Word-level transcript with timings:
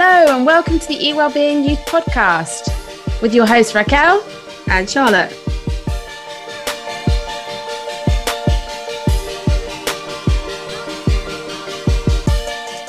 Hello, 0.00 0.36
and 0.36 0.46
welcome 0.46 0.78
to 0.78 0.86
the 0.86 0.94
eWellbeing 0.94 1.68
Youth 1.68 1.84
Podcast 1.86 2.70
with 3.20 3.34
your 3.34 3.46
host 3.46 3.74
Raquel 3.74 4.24
and 4.68 4.88
Charlotte. 4.88 5.30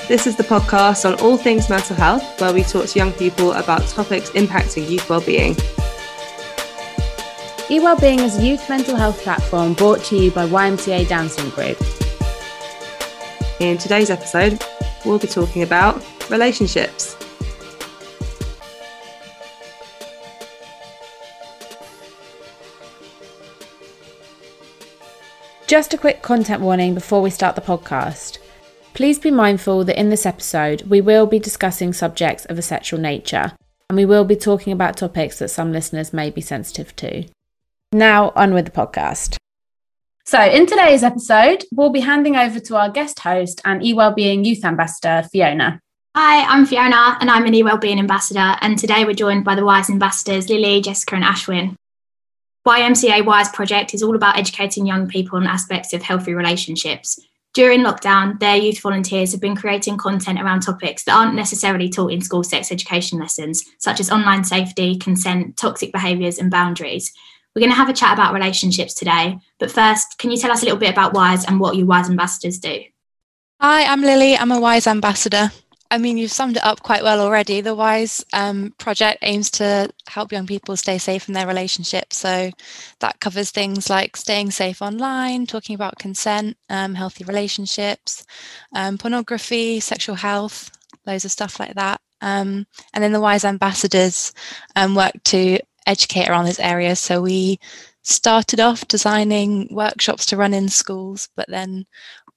This 0.08 0.28
is 0.28 0.36
the 0.36 0.44
podcast 0.44 1.12
on 1.12 1.20
all 1.20 1.36
things 1.36 1.68
mental 1.68 1.96
health, 1.96 2.40
where 2.40 2.54
we 2.54 2.62
talk 2.62 2.86
to 2.86 3.00
young 3.00 3.12
people 3.14 3.54
about 3.54 3.88
topics 3.88 4.30
impacting 4.30 4.88
youth 4.88 5.10
well-being. 5.10 5.56
eWellbeing 7.70 8.20
is 8.20 8.38
a 8.38 8.46
youth 8.46 8.70
mental 8.70 8.96
health 8.96 9.20
platform 9.24 9.74
brought 9.74 10.04
to 10.04 10.16
you 10.16 10.30
by 10.30 10.46
YMCA 10.46 11.06
DownsLink 11.06 11.56
Group. 11.56 11.82
In 13.60 13.80
today's 13.80 14.12
episode, 14.12 14.64
we'll 15.06 15.18
be 15.18 15.26
talking 15.26 15.64
about 15.64 16.04
relationships. 16.30 17.16
Just 25.70 25.94
a 25.94 26.00
quick 26.00 26.24
content 26.24 26.62
warning 26.62 26.96
before 26.96 27.22
we 27.22 27.30
start 27.30 27.56
the 27.56 27.62
podcast. 27.62 28.40
Please 28.96 29.20
be 29.20 29.30
mindful 29.30 29.84
that 29.86 30.00
in 30.00 30.10
this 30.10 30.26
episode, 30.26 30.82
we 30.90 31.00
will 31.00 31.28
be 31.28 31.38
discussing 31.38 31.94
subjects 31.94 32.46
of 32.46 32.58
a 32.58 32.64
sexual 32.64 33.00
nature, 33.00 33.52
and 33.88 33.96
we 33.96 34.04
will 34.04 34.26
be 34.26 34.36
talking 34.36 34.74
about 34.74 34.98
topics 34.98 35.38
that 35.38 35.50
some 35.50 35.72
listeners 35.72 36.12
may 36.12 36.32
be 36.32 36.42
sensitive 36.42 36.96
to. 36.96 37.26
Now, 37.92 38.32
on 38.36 38.54
with 38.54 38.66
the 38.66 38.72
podcast. 38.72 39.38
So, 40.26 40.42
in 40.42 40.66
today's 40.66 41.04
episode, 41.04 41.66
we'll 41.72 41.92
be 41.92 42.02
handing 42.02 42.36
over 42.36 42.60
to 42.60 42.76
our 42.76 42.90
guest 42.90 43.20
host 43.20 43.62
and 43.64 43.82
eWellbeing 43.82 44.46
Youth 44.46 44.66
Ambassador, 44.66 45.28
Fiona. 45.32 45.80
Hi, 46.22 46.44
I'm 46.44 46.66
Fiona 46.66 47.18
and 47.22 47.32
I'm 47.32 47.46
an 47.46 47.54
eWellbeing 47.54 47.98
Ambassador. 47.98 48.58
And 48.60 48.78
today 48.78 49.06
we're 49.06 49.14
joined 49.14 49.46
by 49.46 49.56
the 49.56 49.64
WISE 49.64 49.90
ambassadors 49.90 50.50
Lily, 50.50 50.82
Jessica, 50.82 51.16
and 51.16 51.24
Ashwin. 51.24 51.78
YMCA 52.68 53.24
WISE 53.24 53.48
project 53.52 53.94
is 53.94 54.04
all 54.04 54.18
about 54.18 54.38
educating 54.38 54.86
young 54.86 55.08
people 55.08 55.38
on 55.38 55.48
aspects 55.48 55.94
of 55.94 56.02
healthy 56.02 56.34
relationships. 56.34 57.22
During 57.54 57.86
lockdown, 57.86 58.38
their 58.42 58.58
youth 58.58 58.82
volunteers 58.82 59.32
have 59.32 59.40
been 59.40 59.56
creating 59.56 59.96
content 59.96 60.42
around 60.42 60.60
topics 60.60 61.06
that 61.06 61.16
aren't 61.16 61.36
necessarily 61.36 61.88
taught 61.88 62.12
in 62.12 62.20
school 62.20 62.44
sex 62.44 62.70
education 62.70 63.18
lessons, 63.18 63.64
such 63.78 64.02
as 64.02 64.12
online 64.12 64.44
safety, 64.44 64.98
consent, 64.98 65.56
toxic 65.56 65.94
behaviours, 65.94 66.38
and 66.38 66.52
boundaries. 66.52 67.14
We're 67.56 67.62
going 67.62 67.72
to 67.72 67.78
have 67.78 67.88
a 67.88 67.94
chat 67.94 68.12
about 68.12 68.34
relationships 68.34 68.94
today. 68.94 69.40
But 69.58 69.72
first, 69.72 70.18
can 70.18 70.32
you 70.32 70.38
tell 70.38 70.52
us 70.52 70.64
a 70.64 70.66
little 70.66 70.80
bit 70.80 70.92
about 70.92 71.14
WISE 71.14 71.46
and 71.46 71.62
what 71.62 71.78
your 71.78 71.86
WISE 71.86 72.10
ambassadors 72.10 72.60
do? 72.60 72.84
Hi, 73.62 73.86
I'm 73.86 74.02
Lily. 74.02 74.36
I'm 74.36 74.52
a 74.52 74.60
WISE 74.60 74.86
ambassador. 74.86 75.52
I 75.92 75.98
mean, 75.98 76.18
you've 76.18 76.32
summed 76.32 76.58
it 76.58 76.64
up 76.64 76.84
quite 76.84 77.04
well 77.04 77.20
already. 77.20 77.62
The 77.62 77.74
WISE 77.74 78.24
um, 78.34 78.76
project 78.78 79.20
aims 79.24 79.50
to 79.52 79.90
help 80.08 80.32
young 80.32 80.46
people 80.46 80.78
stay 80.78 81.00
safe 81.00 81.28
in 81.28 81.34
their 81.34 81.48
relationships. 81.48 82.18
So 82.18 82.52
that 83.00 83.20
covers 83.20 83.50
things 83.50 83.90
like 83.90 84.16
staying 84.16 84.52
safe 84.52 84.84
online, 84.84 85.48
talking 85.48 85.74
about 85.74 85.98
consent, 85.98 86.58
um, 86.70 86.94
healthy 86.94 87.24
relationships, 87.24 88.24
um, 88.76 89.00
pornography, 89.00 89.80
sexual 89.80 90.16
health, 90.16 90.70
loads 91.08 91.26
of 91.26 91.32
stuff 91.32 91.60
like 91.60 91.74
that. 91.74 92.00
Um, 92.22 92.68
and 92.94 93.04
then 93.04 93.12
the 93.12 93.22
WISE 93.22 93.46
ambassadors 93.46 94.32
um, 94.76 94.94
work 94.94 95.14
to 95.26 95.58
educate 95.88 96.30
around 96.30 96.46
those 96.46 96.60
areas. 96.60 97.00
So 97.00 97.22
we 97.22 97.60
started 98.04 98.60
off 98.60 98.88
designing 98.88 99.68
workshops 99.72 100.26
to 100.28 100.38
run 100.38 100.54
in 100.54 100.70
schools, 100.70 101.30
but 101.36 101.48
then 101.50 101.86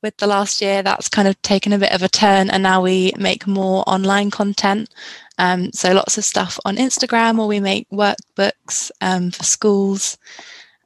with 0.03 0.17
the 0.17 0.27
last 0.27 0.61
year, 0.61 0.83
that's 0.83 1.09
kind 1.09 1.29
of 1.29 1.41
taken 1.43 1.73
a 1.73 1.79
bit 1.79 1.93
of 1.93 2.03
a 2.03 2.09
turn, 2.09 2.51
and 2.51 2.63
now 2.63 2.83
we 2.83 3.13
make 3.19 3.47
more 3.47 3.85
online 3.87 4.31
content. 4.31 4.93
Um, 5.39 5.73
so 5.73 5.93
lots 5.93 6.19
of 6.19 6.25
stuff 6.25 6.59
on 6.65 6.77
Instagram, 6.77 7.39
or 7.39 7.47
we 7.47 7.61
make 7.61 7.89
workbooks 7.91 8.91
um, 9.01 9.31
for 9.31 9.45
schools, 9.45 10.19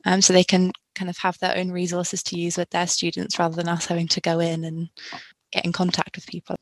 um, 0.05 0.21
so 0.21 0.33
they 0.33 0.45
can 0.45 0.73
kind 0.95 1.11
of 1.11 1.19
have 1.19 1.39
their 1.39 1.57
own 1.57 1.71
resources 1.71 2.23
to 2.25 2.39
use 2.39 2.57
with 2.57 2.71
their 2.71 2.87
students 2.87 3.39
rather 3.39 3.57
than 3.57 3.69
us 3.69 3.87
having 3.87 4.09
to 4.09 4.21
go 4.21 4.39
in 4.39 4.65
and 4.65 4.89
get 5.53 5.65
in 5.65 5.73
contact 5.73 6.17
with 6.17 6.27
people. 6.27 6.57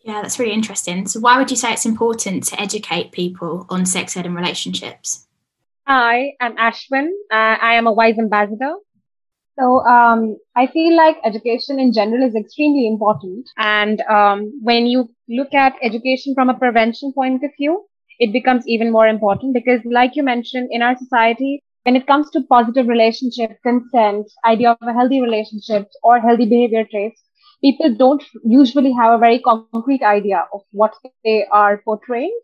Yeah, 0.00 0.22
that's 0.22 0.38
really 0.38 0.52
interesting. 0.52 1.06
So, 1.06 1.20
why 1.20 1.38
would 1.38 1.50
you 1.50 1.56
say 1.56 1.72
it's 1.72 1.84
important 1.84 2.44
to 2.44 2.60
educate 2.60 3.12
people 3.12 3.66
on 3.68 3.84
sex 3.84 4.16
ed 4.16 4.26
and 4.26 4.34
relationships? 4.34 5.26
Hi, 5.86 6.34
I'm 6.40 6.56
Ashwin. 6.56 7.08
Uh, 7.30 7.56
I 7.60 7.74
am 7.74 7.86
a 7.86 7.92
WISE 7.92 8.18
ambassador. 8.18 8.74
So 9.58 9.80
um, 9.86 10.36
I 10.56 10.66
feel 10.66 10.96
like 10.96 11.16
education 11.24 11.78
in 11.80 11.92
general 11.92 12.26
is 12.26 12.34
extremely 12.36 12.86
important. 12.86 13.48
And 13.58 14.00
um, 14.02 14.52
when 14.62 14.86
you 14.86 15.08
look 15.28 15.54
at 15.54 15.74
education 15.82 16.34
from 16.34 16.50
a 16.50 16.54
prevention 16.58 17.12
point 17.12 17.42
of 17.44 17.50
view, 17.58 17.84
it 18.18 18.32
becomes 18.32 18.66
even 18.68 18.92
more 18.92 19.06
important 19.08 19.54
because, 19.54 19.80
like 19.84 20.16
you 20.16 20.22
mentioned, 20.22 20.68
in 20.72 20.82
our 20.82 20.96
society, 20.96 21.62
when 21.84 21.96
it 21.96 22.06
comes 22.06 22.30
to 22.30 22.42
positive 22.48 22.86
relationship, 22.88 23.58
consent, 23.62 24.26
idea 24.46 24.70
of 24.70 24.88
a 24.88 24.92
healthy 24.92 25.20
relationship 25.20 25.88
or 26.02 26.20
healthy 26.20 26.46
behavior 26.46 26.84
traits, 26.84 27.22
people 27.62 27.94
don't 27.94 28.22
usually 28.44 28.92
have 28.92 29.12
a 29.12 29.18
very 29.18 29.40
concrete 29.40 29.86
idea 30.02 30.30
of 30.36 30.44
what 30.72 30.78
they 31.24 31.46
are 31.50 31.78
portraying. 31.84 32.36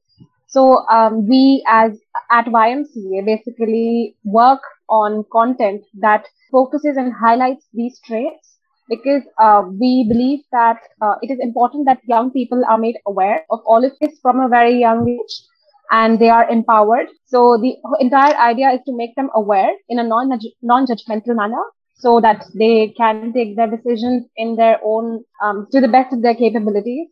So 0.47 0.87
um, 0.89 1.27
we 1.29 1.65
as 1.69 1.99
at 2.31 2.47
YMCA 2.47 3.25
basically 3.25 4.17
work 4.25 4.61
on 4.89 5.25
content 5.33 5.83
that 6.01 6.27
focuses 6.51 6.97
and 6.97 7.13
highlights 7.13 7.67
these 7.73 8.01
traits 8.05 8.59
because 8.89 9.23
uh, 9.41 9.63
we 9.81 10.07
believe 10.09 10.41
that 10.53 10.79
uh, 11.01 11.15
it 11.23 11.31
is 11.31 11.39
important 11.41 11.87
that 11.87 12.01
young 12.07 12.31
people 12.31 12.63
are 12.69 12.79
made 12.79 12.97
aware 13.07 13.45
of 13.51 13.61
all 13.67 13.85
of 13.85 13.93
this 14.01 14.19
from 14.23 14.41
a 14.41 14.49
very 14.49 14.79
young 14.79 15.09
age 15.09 15.43
and 15.91 16.19
they 16.19 16.29
are 16.29 16.49
empowered. 16.51 17.07
So 17.27 17.59
the 17.61 17.77
entire 18.01 18.37
idea 18.37 18.71
is 18.71 18.81
to 18.87 18.97
make 18.97 19.15
them 19.17 19.31
aware 19.35 19.73
in 19.89 19.99
a 19.99 20.05
non 20.05 20.31
non-judgmental 20.63 21.35
manner 21.37 21.65
so 21.95 22.21
that 22.21 22.45
they 22.55 22.93
can 22.97 23.25
take 23.33 23.57
their 23.57 23.69
decisions 23.69 24.27
in 24.37 24.57
their 24.57 24.79
own 24.85 25.25
um, 25.43 25.67
to 25.73 25.81
the 25.81 25.89
best 25.89 26.13
of 26.13 26.23
their 26.23 26.35
capabilities. 26.35 27.09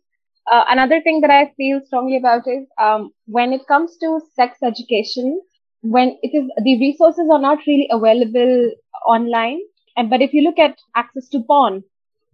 Uh, 0.51 0.63
another 0.69 1.01
thing 1.01 1.21
that 1.21 1.31
I 1.31 1.53
feel 1.57 1.81
strongly 1.85 2.17
about 2.17 2.47
is 2.47 2.67
um, 2.79 3.11
when 3.25 3.53
it 3.53 3.61
comes 3.67 3.97
to 3.97 4.19
sex 4.35 4.57
education, 4.63 5.41
when 5.83 6.17
it 6.23 6.33
is 6.33 6.49
the 6.63 6.79
resources 6.79 7.29
are 7.31 7.41
not 7.41 7.59
really 7.67 7.87
available 7.91 8.71
online. 9.05 9.59
And 9.95 10.09
but 10.09 10.21
if 10.21 10.33
you 10.33 10.41
look 10.41 10.57
at 10.57 10.79
access 10.95 11.29
to 11.29 11.41
porn, 11.41 11.83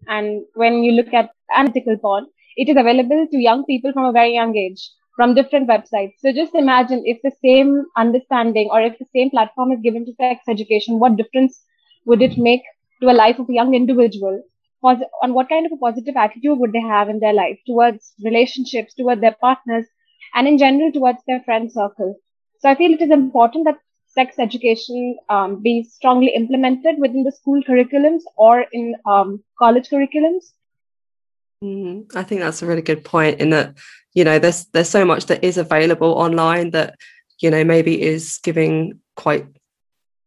and 0.08 0.44
when 0.54 0.84
you 0.84 0.94
look 0.94 1.14
at 1.14 1.32
unethical 1.50 1.98
porn, 1.98 2.28
it 2.56 2.70
is 2.70 2.78
available 2.78 3.28
to 3.30 3.38
young 3.38 3.66
people 3.66 3.92
from 3.92 4.06
a 4.06 4.12
very 4.12 4.34
young 4.34 4.56
age 4.56 4.90
from 5.16 5.36
different 5.36 5.68
websites. 5.68 6.14
So 6.20 6.32
just 6.32 6.56
imagine 6.56 7.04
if 7.06 7.20
the 7.24 7.32
same 7.44 7.86
understanding 7.98 8.70
or 8.72 8.82
if 8.82 8.98
the 9.00 9.08
same 9.14 9.30
platform 9.30 9.74
is 9.74 9.82
given 9.82 10.06
to 10.06 10.14
sex 10.14 10.42
education, 10.48 11.00
what 11.00 11.18
difference 11.18 11.62
would 12.06 12.22
it 12.22 12.38
make 12.38 12.62
to 13.02 13.10
a 13.10 13.18
life 13.20 13.40
of 13.40 13.50
a 13.50 13.54
young 13.54 13.74
individual? 13.74 14.42
On 14.82 15.34
what 15.34 15.50
kind 15.50 15.66
of 15.66 15.74
a 15.74 15.78
positive 15.78 16.16
attitude 16.16 16.58
would 16.58 16.72
they 16.72 16.80
have 16.80 17.10
in 17.10 17.20
their 17.20 17.34
life 17.34 17.60
towards 17.68 18.14
relationships, 18.24 18.94
towards 18.94 19.20
their 19.20 19.36
partners, 19.42 19.86
and 20.36 20.48
in 20.48 20.58
general 20.58 20.92
towards 20.94 21.20
their 21.28 21.42
friend 21.42 21.70
circle? 21.70 22.16
So 22.60 22.70
I 22.70 22.76
feel 22.76 22.92
it 22.94 23.02
is 23.02 23.12
important 23.12 23.66
that 23.66 23.78
sex 24.08 24.38
education 24.40 25.18
um, 25.30 25.62
be 25.62 25.84
strongly 25.84 26.34
implemented 26.36 27.00
within 27.00 27.24
the 27.24 27.32
school 27.32 27.62
curriculums 27.64 28.22
or 28.36 28.66
in 28.72 28.96
um, 29.06 29.44
college 29.58 29.90
curriculums. 29.90 30.52
Mm, 31.64 32.16
I 32.16 32.24
think 32.24 32.42
that's 32.42 32.62
a 32.62 32.66
really 32.66 32.82
good 32.82 33.04
point. 33.04 33.40
In 33.40 33.50
that, 33.52 33.78
you 34.14 34.24
know, 34.24 34.40
there's 34.40 34.66
there's 34.74 34.90
so 34.90 35.06
much 35.06 35.28
that 35.28 35.44
is 35.44 35.58
available 35.58 36.14
online 36.14 36.72
that 36.72 36.96
you 37.40 37.50
know 37.50 37.64
maybe 37.64 38.02
is 38.02 38.40
giving 38.44 39.00
quite 39.16 39.46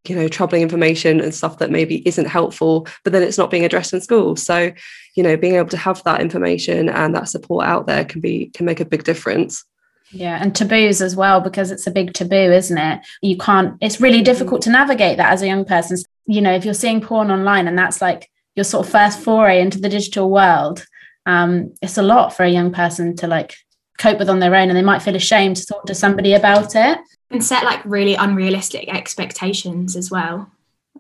you 0.08 0.17
know 0.17 0.29
troubling 0.29 0.62
information 0.62 1.20
and 1.20 1.34
stuff 1.34 1.58
that 1.58 1.70
maybe 1.70 2.06
isn't 2.06 2.26
helpful 2.26 2.88
but 3.05 3.12
then 3.12 3.23
it's 3.23 3.38
not 3.38 3.50
being 3.50 3.64
addressed 3.64 3.93
in 3.93 4.00
school 4.00 4.34
so 4.34 4.73
you 5.14 5.23
know 5.23 5.37
being 5.37 5.55
able 5.55 5.69
to 5.69 5.76
have 5.76 6.02
that 6.02 6.20
information 6.20 6.88
and 6.88 7.14
that 7.14 7.29
support 7.29 7.64
out 7.64 7.87
there 7.87 8.05
can 8.05 8.20
be 8.20 8.50
can 8.52 8.67
make 8.67 8.81
a 8.81 8.84
big 8.84 9.05
difference 9.05 9.64
yeah, 10.12 10.38
and 10.41 10.55
taboos 10.55 11.00
as 11.00 11.17
well, 11.17 11.41
because 11.41 11.70
it's 11.70 11.87
a 11.87 11.91
big 11.91 12.12
taboo, 12.12 12.37
isn't 12.37 12.79
it? 12.79 13.00
You 13.23 13.37
can't, 13.37 13.76
it's 13.81 14.00
really 14.00 14.20
mm. 14.20 14.25
difficult 14.25 14.62
to 14.62 14.70
navigate 14.70 15.17
that 15.17 15.32
as 15.32 15.43
a 15.43 15.47
young 15.47 15.64
person. 15.64 15.97
You 16.26 16.41
know, 16.41 16.53
if 16.53 16.64
you're 16.64 16.75
seeing 16.75 17.00
porn 17.00 17.31
online 17.31 17.67
and 17.67 17.79
that's 17.79 18.00
like 18.00 18.31
your 18.55 18.64
sort 18.64 18.87
of 18.87 18.93
first 18.93 19.20
foray 19.20 19.61
into 19.61 19.81
the 19.81 19.88
digital 19.88 20.31
world, 20.31 20.87
um, 21.26 21.75
it's 21.81 21.99
a 21.99 22.03
lot 22.03 22.37
for 22.37 22.44
a 22.44 22.50
young 22.50 22.73
person 22.73 23.17
to 23.17 23.26
like 23.26 23.55
cope 23.99 24.19
with 24.19 24.29
on 24.29 24.41
their 24.41 24.55
own 24.55 24.69
and 24.69 24.76
they 24.76 24.82
might 24.82 25.03
feel 25.03 25.17
ashamed 25.17 25.56
to 25.56 25.67
talk 25.67 25.87
to 25.87 25.94
somebody 25.94 26.35
about 26.35 26.75
it. 26.76 26.99
And 27.31 27.43
set 27.43 27.65
like 27.65 27.82
really 27.87 28.15
unrealistic 28.15 28.93
expectations 28.94 29.97
as 29.97 30.11
well. 30.11 30.50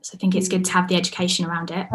So 0.00 0.16
I 0.16 0.18
think 0.18 0.34
it's 0.34 0.48
good 0.48 0.64
to 0.64 0.72
have 0.72 0.88
the 0.88 0.96
education 0.96 1.44
around 1.44 1.70
it. 1.70 1.86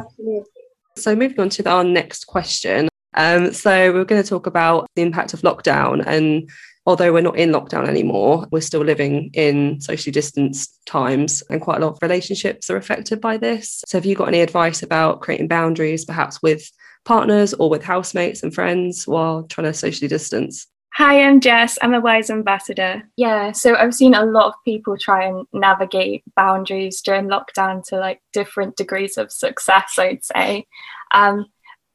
So 0.96 1.16
moving 1.16 1.40
on 1.40 1.50
to 1.50 1.70
our 1.70 1.84
next 1.84 2.28
question. 2.28 2.90
Um, 3.16 3.52
so 3.52 3.92
we're 3.92 4.06
going 4.06 4.22
to 4.22 4.30
talk 4.30 4.46
about 4.46 4.88
the 4.96 5.02
impact 5.02 5.34
of 5.34 5.42
lockdown 5.42 6.06
and 6.06 6.50
although 6.88 7.12
we're 7.12 7.22
not 7.22 7.38
in 7.38 7.52
lockdown 7.52 7.88
anymore, 7.88 8.48
we're 8.50 8.62
still 8.62 8.82
living 8.82 9.30
in 9.34 9.80
socially 9.82 10.12
distanced 10.12 10.80
times 10.86 11.44
and 11.50 11.62
quite 11.62 11.78
a 11.78 11.86
lot 11.86 11.94
of 11.94 12.00
relationships 12.02 12.70
are 12.70 12.78
affected 12.78 13.20
by 13.20 13.36
this. 13.36 13.84
So, 13.86 13.98
have 13.98 14.06
you 14.06 14.16
got 14.16 14.30
any 14.30 14.40
advice 14.40 14.82
about 14.82 15.20
creating 15.20 15.50
boundaries, 15.50 16.06
perhaps 16.06 16.42
with 16.42 16.72
partners 17.04 17.54
or 17.54 17.70
with 17.70 17.84
housemates 17.84 18.42
and 18.42 18.56
friends 18.56 19.06
while 19.06 19.44
trying 19.44 19.66
to 19.66 19.74
socially 19.74 20.08
distance? 20.08 20.66
Hi, 20.94 21.22
I'm 21.22 21.42
Jess. 21.42 21.78
I'm 21.82 21.94
a 21.94 22.00
WISE 22.00 22.32
ambassador. 22.32 23.04
Yeah, 23.18 23.52
so 23.52 23.76
I've 23.76 23.94
seen 23.94 24.16
a 24.16 24.26
lot 24.26 24.48
of 24.48 24.54
people 24.66 24.98
try 24.98 25.26
and 25.26 25.46
navigate 25.54 26.24
boundaries 26.36 27.02
during 27.02 27.28
lockdown 27.28 27.86
to 27.90 28.00
like 28.00 28.22
different 28.34 28.78
degrees 28.78 29.18
of 29.18 29.32
success, 29.32 30.00
I'd 30.00 30.24
say. 30.24 30.66
Um, 31.14 31.48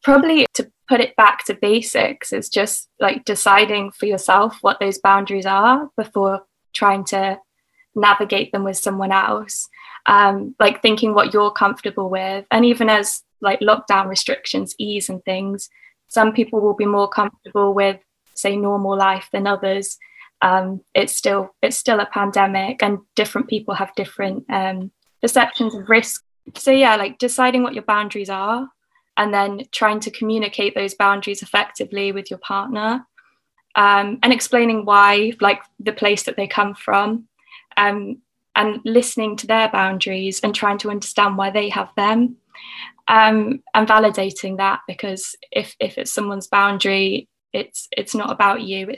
probably 0.04 0.46
to 0.54 0.70
put 0.88 1.00
it 1.00 1.16
back 1.16 1.44
to 1.44 1.54
basics 1.54 2.32
is 2.32 2.48
just 2.48 2.88
like 3.00 3.24
deciding 3.24 3.92
for 3.92 4.06
yourself 4.06 4.58
what 4.62 4.80
those 4.80 4.98
boundaries 4.98 5.46
are 5.46 5.90
before 5.96 6.42
trying 6.72 7.04
to 7.04 7.38
navigate 7.94 8.52
them 8.52 8.64
with 8.64 8.76
someone 8.76 9.12
else. 9.12 9.68
Um, 10.06 10.54
like 10.58 10.82
thinking 10.82 11.14
what 11.14 11.32
you're 11.32 11.52
comfortable 11.52 12.10
with. 12.10 12.44
And 12.50 12.64
even 12.64 12.88
as 12.88 13.22
like 13.40 13.60
lockdown 13.60 14.08
restrictions 14.08 14.74
ease 14.78 15.08
and 15.08 15.24
things, 15.24 15.68
some 16.08 16.32
people 16.32 16.60
will 16.60 16.74
be 16.74 16.86
more 16.86 17.08
comfortable 17.08 17.72
with 17.72 18.00
say 18.34 18.56
normal 18.56 18.96
life 18.96 19.28
than 19.32 19.46
others 19.46 19.98
um, 20.42 20.80
it's 20.94 21.14
still 21.14 21.54
it's 21.62 21.76
still 21.76 22.00
a 22.00 22.06
pandemic 22.06 22.82
and 22.82 22.98
different 23.14 23.48
people 23.48 23.74
have 23.74 23.94
different 23.94 24.44
um, 24.50 24.90
perceptions 25.20 25.74
of 25.74 25.88
risk 25.88 26.22
so 26.56 26.70
yeah 26.70 26.96
like 26.96 27.18
deciding 27.18 27.62
what 27.62 27.74
your 27.74 27.84
boundaries 27.84 28.28
are 28.30 28.68
and 29.16 29.32
then 29.32 29.62
trying 29.72 30.00
to 30.00 30.10
communicate 30.10 30.74
those 30.74 30.94
boundaries 30.94 31.42
effectively 31.42 32.12
with 32.12 32.30
your 32.30 32.38
partner 32.38 33.06
um, 33.74 34.18
and 34.22 34.32
explaining 34.32 34.84
why 34.84 35.32
like 35.40 35.62
the 35.80 35.92
place 35.92 36.24
that 36.24 36.36
they 36.36 36.46
come 36.46 36.74
from 36.74 37.26
um, 37.76 38.20
and 38.54 38.80
listening 38.84 39.36
to 39.36 39.46
their 39.46 39.68
boundaries 39.70 40.40
and 40.42 40.54
trying 40.54 40.78
to 40.78 40.90
understand 40.90 41.36
why 41.36 41.50
they 41.50 41.68
have 41.68 41.90
them 41.96 42.36
um, 43.08 43.62
and 43.74 43.88
validating 43.88 44.56
that 44.58 44.80
because 44.86 45.34
if 45.50 45.74
if 45.80 45.98
it's 45.98 46.12
someone's 46.12 46.46
boundary 46.46 47.28
it's 47.52 47.88
it's 47.96 48.14
not 48.14 48.30
about 48.30 48.62
you. 48.62 48.94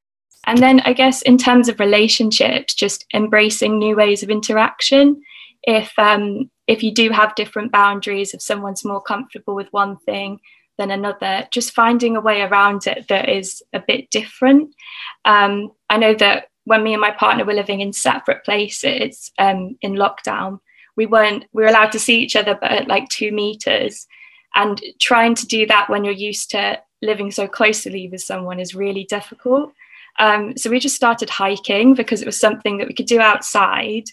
And 0.46 0.58
then 0.58 0.80
i 0.80 0.92
guess 0.92 1.22
in 1.22 1.38
terms 1.38 1.68
of 1.68 1.80
relationships 1.80 2.74
just 2.74 3.06
embracing 3.14 3.78
new 3.78 3.96
ways 3.96 4.22
of 4.22 4.30
interaction. 4.30 5.22
If 5.62 5.92
um, 5.98 6.50
if 6.66 6.82
you 6.82 6.92
do 6.92 7.10
have 7.10 7.34
different 7.34 7.72
boundaries 7.72 8.34
if 8.34 8.42
someone's 8.42 8.84
more 8.84 9.00
comfortable 9.00 9.54
with 9.54 9.72
one 9.72 9.96
thing 9.98 10.38
than 10.78 10.90
another 10.90 11.46
just 11.50 11.72
finding 11.72 12.16
a 12.16 12.20
way 12.20 12.42
around 12.42 12.86
it 12.86 13.06
that 13.08 13.28
is 13.28 13.62
a 13.72 13.80
bit 13.80 14.10
different. 14.10 14.74
Um, 15.24 15.72
i 15.90 15.96
know 15.96 16.14
that 16.14 16.48
when 16.64 16.82
me 16.82 16.94
and 16.94 17.00
my 17.00 17.10
partner 17.10 17.44
were 17.44 17.52
living 17.52 17.80
in 17.80 17.92
separate 17.92 18.42
places 18.44 19.30
um, 19.38 19.76
in 19.82 19.94
lockdown 19.94 20.60
we 20.96 21.06
weren't 21.06 21.44
we 21.52 21.62
were 21.62 21.68
allowed 21.68 21.92
to 21.92 21.98
see 21.98 22.18
each 22.18 22.36
other 22.36 22.56
but 22.60 22.70
at 22.70 22.88
like 22.88 23.08
two 23.08 23.32
meters. 23.32 24.06
And 24.54 24.80
trying 25.00 25.34
to 25.36 25.46
do 25.46 25.66
that 25.66 25.90
when 25.90 26.04
you're 26.04 26.14
used 26.14 26.50
to 26.50 26.80
living 27.02 27.30
so 27.30 27.48
closely 27.48 28.08
with 28.08 28.20
someone 28.20 28.60
is 28.60 28.74
really 28.74 29.04
difficult. 29.04 29.72
Um, 30.20 30.56
so 30.56 30.70
we 30.70 30.78
just 30.78 30.94
started 30.94 31.28
hiking 31.28 31.94
because 31.94 32.22
it 32.22 32.26
was 32.26 32.38
something 32.38 32.78
that 32.78 32.86
we 32.86 32.94
could 32.94 33.06
do 33.06 33.20
outside 33.20 34.04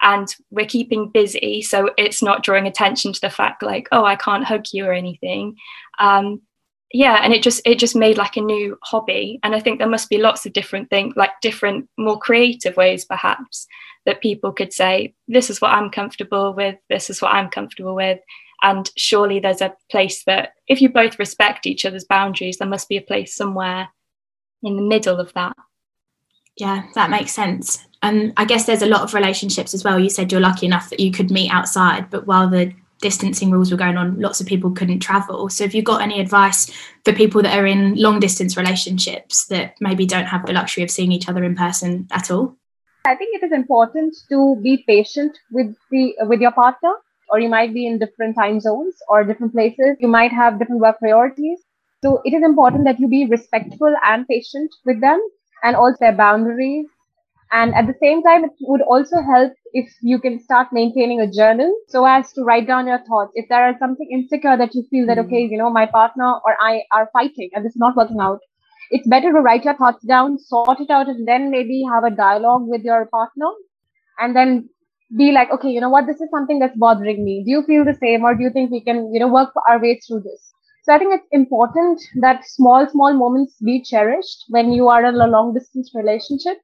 and 0.00 0.34
we're 0.50 0.66
keeping 0.66 1.10
busy. 1.10 1.62
So 1.62 1.90
it's 1.96 2.22
not 2.22 2.42
drawing 2.42 2.66
attention 2.66 3.12
to 3.12 3.20
the 3.20 3.30
fact 3.30 3.62
like, 3.62 3.88
oh, 3.92 4.04
I 4.04 4.16
can't 4.16 4.44
hug 4.44 4.66
you 4.72 4.86
or 4.86 4.92
anything. 4.92 5.56
Um, 5.98 6.42
yeah, 6.92 7.20
and 7.22 7.32
it 7.32 7.42
just 7.42 7.60
it 7.64 7.78
just 7.78 7.96
made 7.96 8.18
like 8.18 8.36
a 8.36 8.40
new 8.40 8.78
hobby. 8.82 9.40
And 9.42 9.54
I 9.54 9.60
think 9.60 9.78
there 9.78 9.88
must 9.88 10.10
be 10.10 10.18
lots 10.18 10.46
of 10.46 10.52
different 10.52 10.90
things, 10.90 11.14
like 11.16 11.30
different, 11.40 11.88
more 11.98 12.18
creative 12.18 12.76
ways 12.76 13.04
perhaps 13.04 13.66
that 14.06 14.20
people 14.20 14.52
could 14.52 14.72
say, 14.72 15.14
this 15.26 15.50
is 15.50 15.60
what 15.60 15.72
I'm 15.72 15.90
comfortable 15.90 16.52
with, 16.52 16.76
this 16.90 17.08
is 17.10 17.22
what 17.22 17.32
I'm 17.32 17.48
comfortable 17.48 17.94
with. 17.94 18.20
And 18.62 18.90
surely 18.96 19.40
there's 19.40 19.60
a 19.60 19.74
place 19.90 20.24
that, 20.24 20.52
if 20.68 20.80
you 20.80 20.88
both 20.88 21.18
respect 21.18 21.66
each 21.66 21.84
other's 21.84 22.04
boundaries, 22.04 22.58
there 22.58 22.68
must 22.68 22.88
be 22.88 22.96
a 22.96 23.02
place 23.02 23.34
somewhere 23.34 23.88
in 24.62 24.76
the 24.76 24.82
middle 24.82 25.18
of 25.20 25.32
that. 25.34 25.56
Yeah, 26.56 26.84
that 26.94 27.10
makes 27.10 27.32
sense. 27.32 27.84
And 28.04 28.34
I 28.36 28.44
guess 28.44 28.66
there's 28.66 28.82
a 28.82 28.86
lot 28.86 29.00
of 29.00 29.14
relationships 29.14 29.72
as 29.72 29.82
well. 29.82 29.98
You 29.98 30.10
said 30.10 30.30
you're 30.30 30.40
lucky 30.40 30.66
enough 30.66 30.90
that 30.90 31.00
you 31.00 31.10
could 31.10 31.30
meet 31.30 31.50
outside, 31.50 32.10
but 32.10 32.26
while 32.26 32.50
the 32.50 32.70
distancing 33.00 33.50
rules 33.50 33.70
were 33.70 33.78
going 33.78 33.96
on, 33.96 34.20
lots 34.20 34.42
of 34.42 34.46
people 34.46 34.72
couldn't 34.72 35.00
travel. 35.00 35.48
So, 35.48 35.64
have 35.64 35.74
you 35.74 35.82
got 35.82 36.02
any 36.02 36.20
advice 36.20 36.70
for 37.06 37.14
people 37.14 37.40
that 37.42 37.58
are 37.58 37.64
in 37.66 37.94
long 37.94 38.20
distance 38.20 38.58
relationships 38.58 39.46
that 39.46 39.76
maybe 39.80 40.04
don't 40.04 40.26
have 40.26 40.44
the 40.44 40.52
luxury 40.52 40.84
of 40.84 40.90
seeing 40.90 41.12
each 41.12 41.30
other 41.30 41.42
in 41.44 41.56
person 41.56 42.06
at 42.10 42.30
all? 42.30 42.54
I 43.06 43.14
think 43.14 43.34
it 43.34 43.46
is 43.46 43.52
important 43.52 44.14
to 44.28 44.60
be 44.62 44.84
patient 44.86 45.38
with 45.50 45.74
the 45.90 46.14
with 46.28 46.42
your 46.42 46.52
partner 46.52 46.92
or 47.30 47.40
you 47.40 47.48
might 47.48 47.72
be 47.72 47.86
in 47.86 47.98
different 47.98 48.36
time 48.36 48.60
zones 48.60 48.96
or 49.08 49.24
different 49.24 49.54
places. 49.54 49.96
You 49.98 50.08
might 50.08 50.30
have 50.32 50.58
different 50.58 50.82
work 50.82 50.98
priorities. 50.98 51.60
So 52.02 52.20
it 52.22 52.34
is 52.34 52.42
important 52.42 52.84
that 52.84 53.00
you 53.00 53.08
be 53.08 53.24
respectful 53.24 53.94
and 54.04 54.28
patient 54.28 54.70
with 54.84 55.00
them 55.00 55.26
and 55.62 55.74
also 55.74 55.96
their 56.00 56.12
boundaries. 56.12 56.86
And 57.52 57.74
at 57.74 57.86
the 57.86 57.94
same 58.00 58.22
time, 58.22 58.44
it 58.44 58.50
would 58.62 58.82
also 58.82 59.22
help 59.22 59.52
if 59.72 59.88
you 60.02 60.18
can 60.18 60.40
start 60.40 60.68
maintaining 60.72 61.20
a 61.20 61.30
journal 61.30 61.72
so 61.88 62.04
as 62.04 62.32
to 62.32 62.42
write 62.42 62.66
down 62.66 62.86
your 62.86 62.98
thoughts. 63.06 63.32
If 63.34 63.48
there 63.48 63.70
is 63.70 63.76
something 63.78 64.08
insecure 64.10 64.56
that 64.56 64.74
you 64.74 64.84
feel 64.90 65.06
that, 65.06 65.18
mm. 65.18 65.26
okay, 65.26 65.46
you 65.50 65.58
know, 65.58 65.70
my 65.70 65.86
partner 65.86 66.32
or 66.44 66.56
I 66.60 66.82
are 66.92 67.08
fighting 67.12 67.50
and 67.52 67.64
this 67.64 67.72
is 67.72 67.78
not 67.78 67.96
working 67.96 68.18
out, 68.20 68.40
it's 68.90 69.06
better 69.08 69.32
to 69.32 69.40
write 69.40 69.64
your 69.64 69.76
thoughts 69.76 70.04
down, 70.04 70.38
sort 70.38 70.80
it 70.80 70.90
out, 70.90 71.08
and 71.08 71.28
then 71.28 71.50
maybe 71.50 71.84
have 71.92 72.04
a 72.04 72.10
dialogue 72.10 72.66
with 72.66 72.82
your 72.82 73.06
partner 73.06 73.46
and 74.18 74.34
then 74.34 74.68
be 75.16 75.32
like, 75.32 75.50
okay, 75.50 75.68
you 75.68 75.80
know 75.80 75.90
what, 75.90 76.06
this 76.06 76.20
is 76.20 76.30
something 76.30 76.58
that's 76.58 76.76
bothering 76.76 77.24
me. 77.24 77.42
Do 77.44 77.50
you 77.50 77.62
feel 77.62 77.84
the 77.84 77.94
same, 77.94 78.24
or 78.24 78.34
do 78.34 78.42
you 78.42 78.50
think 78.50 78.70
we 78.70 78.82
can, 78.82 79.12
you 79.12 79.20
know, 79.20 79.28
work 79.28 79.50
our 79.68 79.80
way 79.80 80.00
through 80.06 80.20
this? 80.20 80.52
So 80.82 80.92
I 80.92 80.98
think 80.98 81.14
it's 81.14 81.28
important 81.30 82.00
that 82.20 82.44
small, 82.44 82.86
small 82.88 83.14
moments 83.14 83.56
be 83.64 83.82
cherished 83.82 84.44
when 84.48 84.72
you 84.72 84.88
are 84.88 85.04
in 85.04 85.14
a 85.14 85.26
long 85.26 85.54
distance 85.54 85.92
relationship. 85.94 86.58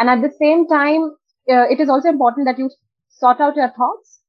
And 0.00 0.08
at 0.08 0.22
the 0.22 0.32
same 0.40 0.66
time, 0.66 1.14
uh, 1.48 1.68
it 1.68 1.78
is 1.78 1.90
also 1.90 2.08
important 2.08 2.46
that 2.46 2.58
you 2.58 2.70
sort 3.10 3.40
out 3.40 3.54
your 3.54 3.68
thoughts 3.68 4.20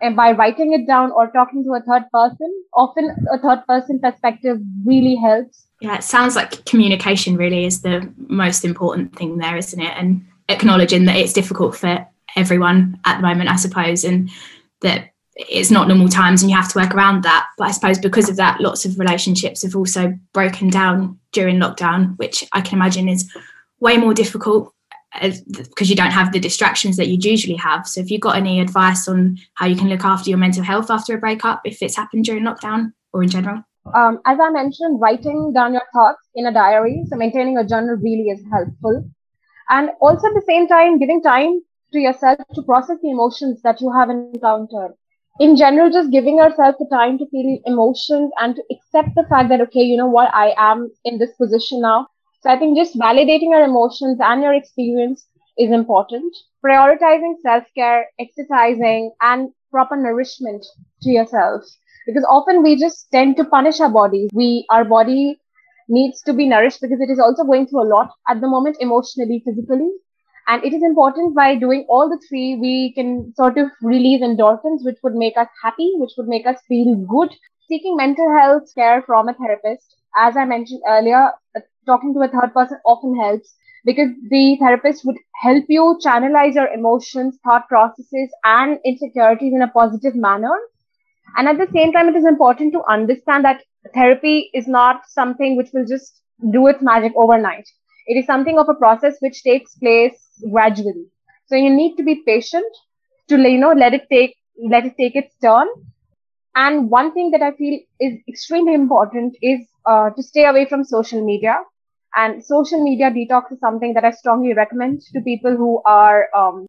and 0.00 0.16
by 0.16 0.32
writing 0.32 0.72
it 0.72 0.86
down 0.86 1.12
or 1.12 1.30
talking 1.30 1.62
to 1.64 1.74
a 1.74 1.80
third 1.80 2.04
person. 2.12 2.64
Often 2.74 3.26
a 3.32 3.38
third 3.38 3.64
person 3.66 4.00
perspective 4.00 4.58
really 4.84 5.14
helps. 5.14 5.66
Yeah, 5.80 5.96
it 5.96 6.04
sounds 6.04 6.34
like 6.34 6.64
communication 6.64 7.36
really 7.36 7.64
is 7.64 7.82
the 7.82 8.12
most 8.16 8.64
important 8.64 9.14
thing 9.16 9.38
there, 9.38 9.56
isn't 9.56 9.80
it? 9.80 9.96
And 9.96 10.26
acknowledging 10.48 11.04
that 11.04 11.16
it's 11.16 11.32
difficult 11.32 11.76
for 11.76 12.04
everyone 12.36 12.98
at 13.04 13.16
the 13.16 13.22
moment, 13.22 13.50
I 13.50 13.56
suppose, 13.56 14.04
and 14.04 14.28
that 14.82 15.10
it's 15.36 15.70
not 15.70 15.86
normal 15.86 16.08
times 16.08 16.42
and 16.42 16.50
you 16.50 16.56
have 16.56 16.70
to 16.72 16.78
work 16.78 16.92
around 16.92 17.22
that. 17.22 17.46
But 17.56 17.68
I 17.68 17.70
suppose 17.70 17.98
because 17.98 18.28
of 18.28 18.36
that, 18.36 18.60
lots 18.60 18.84
of 18.84 18.98
relationships 18.98 19.62
have 19.62 19.76
also 19.76 20.12
broken 20.32 20.70
down 20.70 21.18
during 21.32 21.56
lockdown, 21.56 22.18
which 22.18 22.44
I 22.52 22.60
can 22.60 22.76
imagine 22.76 23.08
is 23.08 23.32
way 23.78 23.96
more 23.96 24.12
difficult 24.12 24.74
because 25.12 25.90
you 25.90 25.96
don't 25.96 26.12
have 26.12 26.32
the 26.32 26.40
distractions 26.40 26.96
that 26.96 27.08
you'd 27.08 27.24
usually 27.24 27.56
have. 27.56 27.86
So, 27.86 28.00
if 28.00 28.10
you've 28.10 28.20
got 28.20 28.36
any 28.36 28.60
advice 28.60 29.08
on 29.08 29.38
how 29.54 29.66
you 29.66 29.76
can 29.76 29.88
look 29.88 30.04
after 30.04 30.30
your 30.30 30.38
mental 30.38 30.62
health 30.62 30.90
after 30.90 31.14
a 31.14 31.18
breakup, 31.18 31.62
if 31.64 31.82
it's 31.82 31.96
happened 31.96 32.24
during 32.24 32.44
lockdown 32.44 32.92
or 33.12 33.22
in 33.22 33.28
general? 33.28 33.64
Um, 33.94 34.20
as 34.26 34.38
I 34.40 34.50
mentioned, 34.50 35.00
writing 35.00 35.52
down 35.52 35.72
your 35.72 35.82
thoughts 35.92 36.28
in 36.34 36.46
a 36.46 36.52
diary, 36.52 37.04
so 37.08 37.16
maintaining 37.16 37.58
a 37.58 37.66
journal 37.66 37.96
really 37.96 38.28
is 38.28 38.44
helpful. 38.52 39.08
And 39.68 39.90
also 40.00 40.28
at 40.28 40.34
the 40.34 40.44
same 40.46 40.68
time, 40.68 40.98
giving 40.98 41.22
time 41.22 41.60
to 41.92 41.98
yourself 41.98 42.38
to 42.54 42.62
process 42.62 42.98
the 43.02 43.10
emotions 43.10 43.62
that 43.62 43.80
you 43.80 43.92
have 43.92 44.10
encountered. 44.10 44.94
In 45.40 45.56
general, 45.56 45.90
just 45.90 46.10
giving 46.10 46.36
yourself 46.36 46.76
the 46.78 46.86
time 46.90 47.18
to 47.18 47.26
feel 47.30 47.58
emotions 47.64 48.30
and 48.38 48.54
to 48.56 48.62
accept 48.70 49.14
the 49.16 49.24
fact 49.28 49.48
that, 49.48 49.60
okay, 49.62 49.80
you 49.80 49.96
know 49.96 50.08
what, 50.08 50.30
I 50.34 50.54
am 50.58 50.90
in 51.04 51.18
this 51.18 51.32
position 51.36 51.80
now. 51.80 52.08
So 52.40 52.50
I 52.50 52.58
think 52.58 52.76
just 52.76 52.98
validating 52.98 53.50
your 53.50 53.64
emotions 53.64 54.18
and 54.20 54.42
your 54.42 54.54
experience 54.54 55.26
is 55.58 55.70
important. 55.70 56.34
Prioritizing 56.64 57.34
self-care, 57.42 58.06
exercising, 58.18 59.12
and 59.20 59.50
proper 59.70 59.96
nourishment 59.96 60.64
to 61.02 61.10
yourself. 61.10 61.62
Because 62.06 62.26
often 62.28 62.62
we 62.62 62.78
just 62.78 63.10
tend 63.12 63.36
to 63.36 63.44
punish 63.44 63.80
our 63.80 63.90
bodies. 63.90 64.30
We, 64.32 64.66
our 64.70 64.84
body 64.84 65.38
needs 65.88 66.22
to 66.22 66.32
be 66.32 66.48
nourished 66.48 66.80
because 66.80 67.00
it 67.00 67.10
is 67.10 67.18
also 67.18 67.44
going 67.44 67.66
through 67.66 67.82
a 67.82 67.92
lot 67.94 68.10
at 68.28 68.40
the 68.40 68.48
moment, 68.48 68.76
emotionally, 68.80 69.42
physically. 69.44 69.90
And 70.48 70.64
it 70.64 70.72
is 70.72 70.82
important 70.82 71.34
by 71.36 71.54
doing 71.56 71.86
all 71.88 72.08
the 72.08 72.20
three, 72.28 72.56
we 72.60 72.92
can 72.94 73.32
sort 73.36 73.58
of 73.58 73.68
release 73.82 74.22
endorphins, 74.22 74.84
which 74.84 74.98
would 75.02 75.14
make 75.14 75.36
us 75.36 75.48
happy, 75.62 75.92
which 75.96 76.12
would 76.16 76.26
make 76.26 76.46
us 76.46 76.56
feel 76.66 76.96
good. 77.08 77.30
Seeking 77.68 77.96
mental 77.96 78.34
health 78.36 78.64
care 78.74 79.02
from 79.02 79.28
a 79.28 79.34
therapist, 79.34 79.94
as 80.16 80.36
I 80.36 80.44
mentioned 80.44 80.82
earlier, 80.88 81.30
uh, 81.56 81.60
talking 81.86 82.14
to 82.14 82.20
a 82.20 82.28
third 82.28 82.52
person 82.54 82.78
often 82.84 83.16
helps 83.18 83.54
because 83.84 84.10
the 84.30 84.56
therapist 84.60 85.04
would 85.04 85.16
help 85.42 85.64
you 85.68 85.98
channelize 86.04 86.54
your 86.54 86.68
emotions, 86.68 87.38
thought 87.44 87.68
processes, 87.68 88.30
and 88.44 88.78
insecurities 88.84 89.52
in 89.54 89.62
a 89.62 89.68
positive 89.68 90.14
manner. 90.14 90.52
And 91.36 91.48
at 91.48 91.58
the 91.58 91.68
same 91.72 91.92
time, 91.92 92.08
it 92.08 92.16
is 92.16 92.24
important 92.26 92.72
to 92.74 92.82
understand 92.88 93.44
that 93.44 93.62
therapy 93.94 94.50
is 94.54 94.68
not 94.68 95.02
something 95.08 95.56
which 95.56 95.70
will 95.72 95.86
just 95.86 96.22
do 96.52 96.66
its 96.66 96.82
magic 96.82 97.12
overnight. 97.16 97.64
It 98.06 98.18
is 98.18 98.26
something 98.26 98.58
of 98.58 98.68
a 98.68 98.74
process 98.74 99.16
which 99.20 99.42
takes 99.42 99.74
place 99.76 100.18
gradually. 100.50 101.06
So 101.46 101.56
you 101.56 101.70
need 101.70 101.96
to 101.96 102.02
be 102.02 102.22
patient 102.26 102.66
to, 103.28 103.36
you 103.38 103.58
know, 103.58 103.72
let 103.72 103.94
it 103.94 104.06
take, 104.10 104.36
let 104.68 104.84
it 104.86 104.94
take 104.96 105.16
its 105.16 105.34
turn. 105.42 105.66
And 106.54 106.90
one 106.90 107.12
thing 107.12 107.30
that 107.32 107.42
I 107.42 107.52
feel 107.52 107.78
is 108.00 108.18
extremely 108.28 108.74
important 108.74 109.36
is 109.42 109.60
uh, 109.86 110.10
to 110.10 110.22
stay 110.22 110.44
away 110.46 110.66
from 110.66 110.84
social 110.84 111.24
media. 111.24 111.56
And 112.16 112.44
social 112.44 112.82
media 112.82 113.10
detox 113.10 113.52
is 113.52 113.60
something 113.60 113.94
that 113.94 114.04
I 114.04 114.10
strongly 114.10 114.54
recommend 114.54 115.00
to 115.12 115.20
people 115.20 115.56
who 115.56 115.82
are, 115.84 116.28
um, 116.36 116.66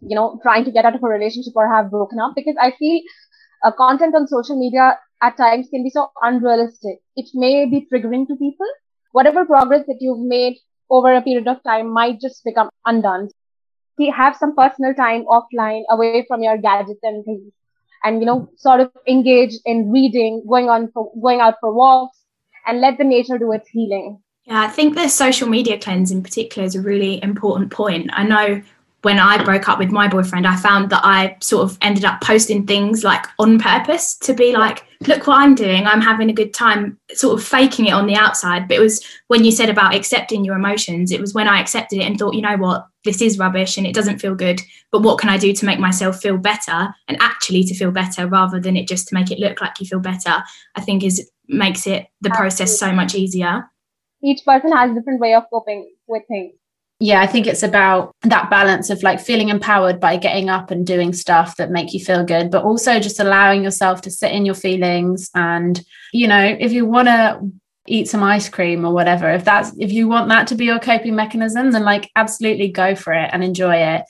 you 0.00 0.14
know, 0.16 0.38
trying 0.42 0.64
to 0.64 0.70
get 0.72 0.84
out 0.84 0.94
of 0.94 1.02
a 1.02 1.08
relationship 1.08 1.52
or 1.56 1.72
have 1.72 1.90
broken 1.90 2.18
up 2.20 2.32
because 2.36 2.56
I 2.60 2.72
feel 2.72 3.00
uh, 3.64 3.72
content 3.72 4.14
on 4.14 4.26
social 4.28 4.58
media 4.58 4.98
at 5.22 5.36
times 5.36 5.68
can 5.70 5.82
be 5.84 5.90
so 5.90 6.10
unrealistic. 6.22 6.98
It 7.16 7.30
may 7.34 7.64
be 7.66 7.86
triggering 7.92 8.26
to 8.28 8.36
people. 8.36 8.66
Whatever 9.12 9.44
progress 9.46 9.84
that 9.86 9.98
you've 10.00 10.26
made 10.26 10.56
over 10.90 11.12
a 11.14 11.22
period 11.22 11.48
of 11.48 11.62
time 11.64 11.92
might 11.92 12.20
just 12.20 12.44
become 12.44 12.68
undone. 12.86 13.28
You 13.98 14.12
have 14.12 14.36
some 14.36 14.54
personal 14.56 14.94
time 14.94 15.24
offline 15.26 15.82
away 15.90 16.16
from 16.18 16.34
your 16.34 16.50
gadgets 16.50 17.00
and 17.02 17.24
things 17.24 17.52
and, 18.04 18.20
you 18.20 18.26
know, 18.26 18.48
sort 18.56 18.80
of 18.80 18.90
engage 19.08 19.54
in 19.64 19.90
reading, 19.90 20.44
going 20.48 20.68
on 20.68 20.90
for, 20.92 21.10
going 21.20 21.40
out 21.40 21.54
for 21.60 21.72
walks 21.72 22.18
and 22.66 22.80
let 22.80 22.98
the 22.98 23.04
nature 23.04 23.38
do 23.38 23.50
its 23.52 23.68
healing. 23.68 24.20
Yeah, 24.44 24.60
I 24.60 24.68
think 24.68 24.94
the 24.94 25.08
social 25.08 25.48
media 25.48 25.78
cleanse 25.78 26.10
in 26.10 26.22
particular 26.22 26.66
is 26.66 26.74
a 26.74 26.82
really 26.82 27.22
important 27.22 27.72
point. 27.72 28.10
I 28.12 28.24
know 28.24 28.62
when 29.04 29.18
I 29.18 29.42
broke 29.44 29.68
up 29.68 29.78
with 29.78 29.90
my 29.90 30.08
boyfriend, 30.08 30.46
I 30.46 30.56
found 30.56 30.88
that 30.90 31.02
I 31.04 31.36
sort 31.40 31.64
of 31.64 31.76
ended 31.82 32.06
up 32.06 32.22
posting 32.22 32.66
things 32.66 33.04
like 33.04 33.26
on 33.38 33.58
purpose 33.58 34.16
to 34.16 34.32
be 34.32 34.52
like, 34.52 34.82
look 35.06 35.26
what 35.26 35.40
I'm 35.40 35.54
doing. 35.54 35.86
I'm 35.86 36.00
having 36.00 36.30
a 36.30 36.34
good 36.34 36.54
time, 36.54 36.98
sort 37.12 37.38
of 37.38 37.46
faking 37.46 37.86
it 37.86 37.92
on 37.92 38.06
the 38.06 38.14
outside. 38.14 38.66
But 38.66 38.78
it 38.78 38.80
was 38.80 39.04
when 39.28 39.44
you 39.44 39.52
said 39.52 39.68
about 39.68 39.94
accepting 39.94 40.42
your 40.42 40.56
emotions, 40.56 41.12
it 41.12 41.20
was 41.20 41.34
when 41.34 41.48
I 41.48 41.60
accepted 41.60 42.00
it 42.00 42.04
and 42.04 42.18
thought, 42.18 42.34
you 42.34 42.40
know 42.40 42.56
what, 42.56 42.86
this 43.04 43.20
is 43.20 43.38
rubbish 43.38 43.76
and 43.76 43.86
it 43.86 43.94
doesn't 43.94 44.20
feel 44.20 44.34
good. 44.34 44.62
But 44.90 45.02
what 45.02 45.18
can 45.18 45.28
I 45.28 45.36
do 45.36 45.52
to 45.52 45.66
make 45.66 45.78
myself 45.78 46.22
feel 46.22 46.38
better 46.38 46.94
and 47.06 47.18
actually 47.20 47.64
to 47.64 47.74
feel 47.74 47.90
better 47.90 48.26
rather 48.26 48.58
than 48.58 48.74
it 48.74 48.88
just 48.88 49.08
to 49.08 49.14
make 49.14 49.30
it 49.30 49.38
look 49.38 49.60
like 49.60 49.78
you 49.80 49.86
feel 49.86 50.00
better? 50.00 50.42
I 50.76 50.80
think 50.80 51.04
is 51.04 51.30
makes 51.46 51.86
it 51.86 52.06
the 52.22 52.30
process 52.30 52.78
so 52.78 52.90
much 52.90 53.14
easier. 53.14 53.70
Each 54.22 54.42
person 54.46 54.72
has 54.72 54.90
a 54.90 54.94
different 54.94 55.20
way 55.20 55.34
of 55.34 55.44
coping 55.50 55.94
with 56.06 56.22
things 56.26 56.54
yeah 57.00 57.20
i 57.20 57.26
think 57.26 57.46
it's 57.46 57.62
about 57.62 58.14
that 58.22 58.48
balance 58.50 58.90
of 58.90 59.02
like 59.02 59.20
feeling 59.20 59.48
empowered 59.48 59.98
by 59.98 60.16
getting 60.16 60.48
up 60.48 60.70
and 60.70 60.86
doing 60.86 61.12
stuff 61.12 61.56
that 61.56 61.70
make 61.70 61.92
you 61.92 62.04
feel 62.04 62.24
good 62.24 62.50
but 62.50 62.64
also 62.64 63.00
just 63.00 63.20
allowing 63.20 63.64
yourself 63.64 64.00
to 64.00 64.10
sit 64.10 64.32
in 64.32 64.46
your 64.46 64.54
feelings 64.54 65.30
and 65.34 65.84
you 66.12 66.28
know 66.28 66.56
if 66.60 66.72
you 66.72 66.86
want 66.86 67.08
to 67.08 67.40
eat 67.86 68.08
some 68.08 68.22
ice 68.22 68.48
cream 68.48 68.84
or 68.84 68.94
whatever 68.94 69.28
if 69.30 69.44
that's 69.44 69.72
if 69.78 69.92
you 69.92 70.08
want 70.08 70.28
that 70.28 70.46
to 70.46 70.54
be 70.54 70.64
your 70.64 70.78
coping 70.78 71.14
mechanism 71.14 71.70
then 71.70 71.84
like 71.84 72.10
absolutely 72.16 72.68
go 72.68 72.94
for 72.94 73.12
it 73.12 73.30
and 73.32 73.44
enjoy 73.44 73.76
it. 73.76 74.04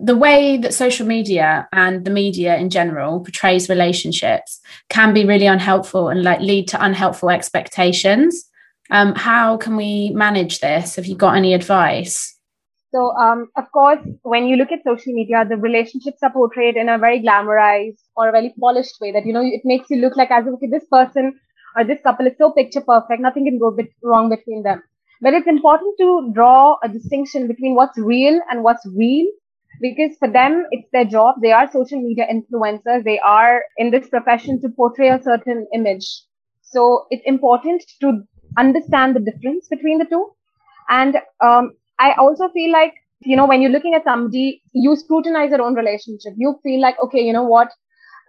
The 0.00 0.16
way 0.16 0.58
that 0.58 0.74
social 0.74 1.06
media 1.06 1.68
and 1.72 2.04
the 2.04 2.10
media 2.10 2.56
in 2.56 2.70
general 2.70 3.18
portrays 3.18 3.68
relationships 3.68 4.60
can 4.88 5.12
be 5.12 5.24
really 5.24 5.46
unhelpful 5.46 6.08
and 6.08 6.22
like 6.22 6.40
lead 6.40 6.68
to 6.68 6.82
unhelpful 6.82 7.30
expectations 7.30 8.48
um, 8.90 9.14
how 9.14 9.56
can 9.56 9.76
we 9.76 10.10
manage 10.14 10.60
this? 10.60 10.96
Have 10.96 11.06
you 11.06 11.16
got 11.16 11.36
any 11.36 11.54
advice? 11.54 12.34
So, 12.90 13.14
um, 13.16 13.50
of 13.56 13.70
course, 13.72 13.98
when 14.22 14.46
you 14.46 14.56
look 14.56 14.72
at 14.72 14.82
social 14.82 15.12
media, 15.12 15.44
the 15.46 15.58
relationships 15.58 16.18
are 16.22 16.32
portrayed 16.32 16.76
in 16.76 16.88
a 16.88 16.96
very 16.96 17.20
glamorized 17.20 18.00
or 18.16 18.28
a 18.28 18.32
very 18.32 18.54
polished 18.58 18.94
way 19.00 19.12
that, 19.12 19.26
you 19.26 19.32
know, 19.32 19.42
it 19.42 19.60
makes 19.64 19.90
you 19.90 19.98
look 20.00 20.16
like 20.16 20.30
as 20.30 20.46
if, 20.46 20.54
okay, 20.54 20.68
this 20.70 20.86
person 20.90 21.38
or 21.76 21.84
this 21.84 22.00
couple 22.02 22.26
is 22.26 22.32
so 22.38 22.50
picture 22.52 22.80
perfect, 22.80 23.20
nothing 23.20 23.44
can 23.44 23.58
go 23.58 23.70
bit 23.70 23.90
wrong 24.02 24.30
between 24.30 24.62
them. 24.62 24.82
But 25.20 25.34
it's 25.34 25.46
important 25.46 25.96
to 25.98 26.30
draw 26.32 26.76
a 26.82 26.88
distinction 26.88 27.46
between 27.46 27.74
what's 27.74 27.98
real 27.98 28.40
and 28.50 28.62
what's 28.62 28.86
real 28.86 29.26
because 29.80 30.16
for 30.18 30.30
them, 30.30 30.66
it's 30.70 30.88
their 30.92 31.04
job. 31.04 31.36
They 31.42 31.52
are 31.52 31.70
social 31.70 32.00
media 32.00 32.26
influencers. 32.32 33.04
They 33.04 33.18
are 33.20 33.62
in 33.76 33.90
this 33.90 34.08
profession 34.08 34.60
to 34.62 34.68
portray 34.70 35.08
a 35.08 35.22
certain 35.22 35.66
image. 35.74 36.06
So 36.62 37.06
it's 37.10 37.22
important 37.26 37.84
to 38.00 38.22
understand 38.56 39.16
the 39.16 39.20
difference 39.20 39.68
between 39.68 39.98
the 39.98 40.06
two. 40.06 40.30
And 40.88 41.16
um, 41.40 41.72
I 41.98 42.12
also 42.12 42.48
feel 42.48 42.72
like, 42.72 42.94
you 43.20 43.36
know, 43.36 43.46
when 43.46 43.60
you're 43.60 43.70
looking 43.70 43.94
at 43.94 44.04
somebody, 44.04 44.62
you 44.72 44.96
scrutinize 44.96 45.50
your 45.50 45.62
own 45.62 45.74
relationship. 45.74 46.34
You 46.36 46.58
feel 46.62 46.80
like, 46.80 46.96
okay, 47.04 47.20
you 47.20 47.32
know 47.32 47.44
what? 47.44 47.68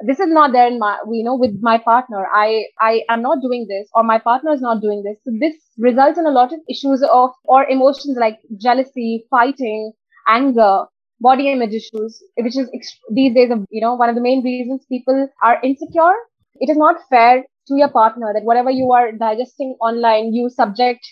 This 0.05 0.19
is 0.19 0.27
not 0.29 0.53
there 0.53 0.67
in 0.67 0.79
my, 0.79 0.97
you 1.11 1.23
know, 1.23 1.35
with 1.35 1.57
my 1.61 1.77
partner. 1.77 2.25
I, 2.33 2.65
I 2.79 3.01
am 3.09 3.21
not 3.21 3.41
doing 3.41 3.67
this 3.69 3.89
or 3.93 4.03
my 4.03 4.17
partner 4.17 4.53
is 4.53 4.61
not 4.61 4.81
doing 4.81 5.03
this. 5.03 5.17
So 5.23 5.31
this 5.39 5.55
results 5.77 6.17
in 6.17 6.25
a 6.25 6.31
lot 6.31 6.53
of 6.53 6.59
issues 6.69 7.03
of, 7.03 7.31
or 7.43 7.67
emotions 7.69 8.17
like 8.19 8.39
jealousy, 8.57 9.25
fighting, 9.29 9.91
anger, 10.27 10.85
body 11.19 11.51
image 11.51 11.73
issues, 11.73 12.23
which 12.37 12.57
is 12.57 12.69
these 13.11 13.33
days, 13.35 13.51
of, 13.51 13.65
you 13.69 13.81
know, 13.81 13.95
one 13.95 14.07
of 14.09 14.15
the 14.15 14.21
main 14.21 14.41
reasons 14.41 14.85
people 14.89 15.27
are 15.43 15.59
insecure. 15.63 16.13
It 16.61 16.69
is 16.69 16.77
not 16.77 16.95
fair 17.09 17.43
to 17.69 17.77
your 17.77 17.89
partner 17.89 18.33
that 18.33 18.43
whatever 18.43 18.69
you 18.69 18.91
are 18.91 19.11
digesting 19.11 19.75
online, 19.81 20.33
you 20.33 20.49
subject 20.49 21.07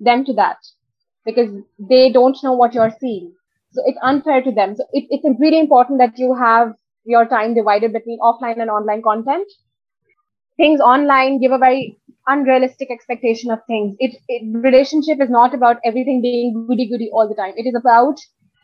them 0.00 0.24
to 0.24 0.32
that 0.34 0.58
because 1.24 1.50
they 1.78 2.10
don't 2.12 2.36
know 2.42 2.52
what 2.52 2.74
you're 2.74 2.94
seeing. 3.00 3.32
So 3.72 3.82
it's 3.86 3.98
unfair 4.02 4.42
to 4.42 4.52
them. 4.52 4.76
So 4.76 4.84
it, 4.92 5.06
it's 5.10 5.40
really 5.40 5.58
important 5.58 5.98
that 5.98 6.18
you 6.18 6.34
have 6.34 6.74
your 7.04 7.26
time 7.26 7.54
divided 7.54 7.92
between 7.92 8.18
offline 8.20 8.60
and 8.60 8.70
online 8.70 9.02
content. 9.02 9.46
Things 10.56 10.80
online 10.80 11.40
give 11.40 11.52
a 11.52 11.58
very 11.58 11.98
unrealistic 12.26 12.90
expectation 12.90 13.50
of 13.50 13.60
things. 13.66 13.96
It, 13.98 14.16
it 14.28 14.42
relationship 14.54 15.20
is 15.20 15.30
not 15.30 15.54
about 15.54 15.78
everything 15.84 16.22
being 16.22 16.66
goody 16.68 16.88
goody 16.88 17.10
all 17.12 17.28
the 17.28 17.34
time. 17.34 17.54
It 17.56 17.66
is 17.66 17.74
about 17.74 18.18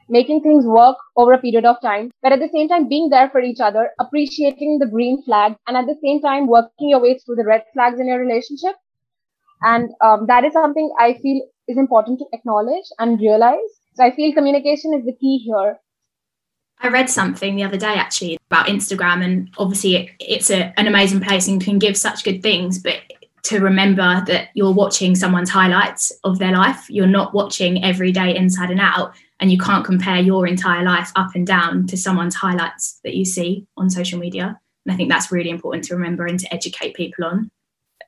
making 0.08 0.40
things 0.40 0.64
work 0.64 0.96
over 1.16 1.32
a 1.32 1.38
period 1.38 1.64
of 1.64 1.80
time, 1.80 2.10
but 2.22 2.32
at 2.32 2.40
the 2.40 2.48
same 2.52 2.68
time 2.68 2.88
being 2.88 3.08
there 3.10 3.28
for 3.30 3.40
each 3.40 3.60
other, 3.60 3.90
appreciating 3.98 4.78
the 4.78 4.86
green 4.86 5.22
flag, 5.22 5.54
and 5.66 5.76
at 5.76 5.86
the 5.86 5.96
same 6.02 6.20
time 6.20 6.46
working 6.46 6.88
your 6.88 7.00
way 7.00 7.18
through 7.18 7.36
the 7.36 7.44
red 7.44 7.64
flags 7.72 8.00
in 8.00 8.08
your 8.08 8.18
relationship. 8.18 8.76
And 9.62 9.90
um, 10.02 10.26
that 10.26 10.44
is 10.44 10.52
something 10.52 10.90
I 10.98 11.14
feel 11.14 11.42
is 11.66 11.76
important 11.76 12.20
to 12.20 12.26
acknowledge 12.32 12.86
and 12.98 13.20
realize. 13.20 13.58
So 13.94 14.04
I 14.04 14.14
feel 14.14 14.32
communication 14.32 14.94
is 14.94 15.04
the 15.04 15.16
key 15.20 15.38
here. 15.38 15.78
I 16.80 16.88
read 16.88 17.10
something 17.10 17.56
the 17.56 17.64
other 17.64 17.76
day 17.76 17.94
actually 17.94 18.38
about 18.50 18.68
Instagram, 18.68 19.24
and 19.24 19.50
obviously 19.58 19.96
it, 19.96 20.10
it's 20.20 20.50
a, 20.50 20.72
an 20.78 20.86
amazing 20.86 21.20
place 21.20 21.48
and 21.48 21.62
can 21.62 21.78
give 21.78 21.96
such 21.96 22.22
good 22.22 22.40
things, 22.40 22.78
but 22.78 23.00
to 23.44 23.60
remember 23.60 24.22
that 24.26 24.50
you're 24.54 24.72
watching 24.72 25.14
someone's 25.14 25.50
highlights 25.50 26.12
of 26.22 26.38
their 26.38 26.52
life. 26.52 26.88
You're 26.88 27.06
not 27.06 27.34
watching 27.34 27.82
every 27.82 28.12
day 28.12 28.36
inside 28.36 28.70
and 28.70 28.80
out 28.80 29.14
and 29.40 29.52
you 29.52 29.58
can't 29.58 29.84
compare 29.84 30.20
your 30.20 30.46
entire 30.46 30.84
life 30.84 31.12
up 31.16 31.34
and 31.34 31.46
down 31.46 31.86
to 31.86 31.96
someone's 31.96 32.34
highlights 32.34 33.00
that 33.04 33.14
you 33.14 33.24
see 33.24 33.66
on 33.76 33.90
social 33.90 34.18
media. 34.18 34.58
And 34.84 34.92
i 34.92 34.96
think 34.96 35.10
that's 35.10 35.32
really 35.32 35.50
important 35.50 35.84
to 35.84 35.94
remember 35.94 36.26
and 36.26 36.38
to 36.40 36.52
educate 36.54 36.94
people 36.94 37.24
on. 37.24 37.50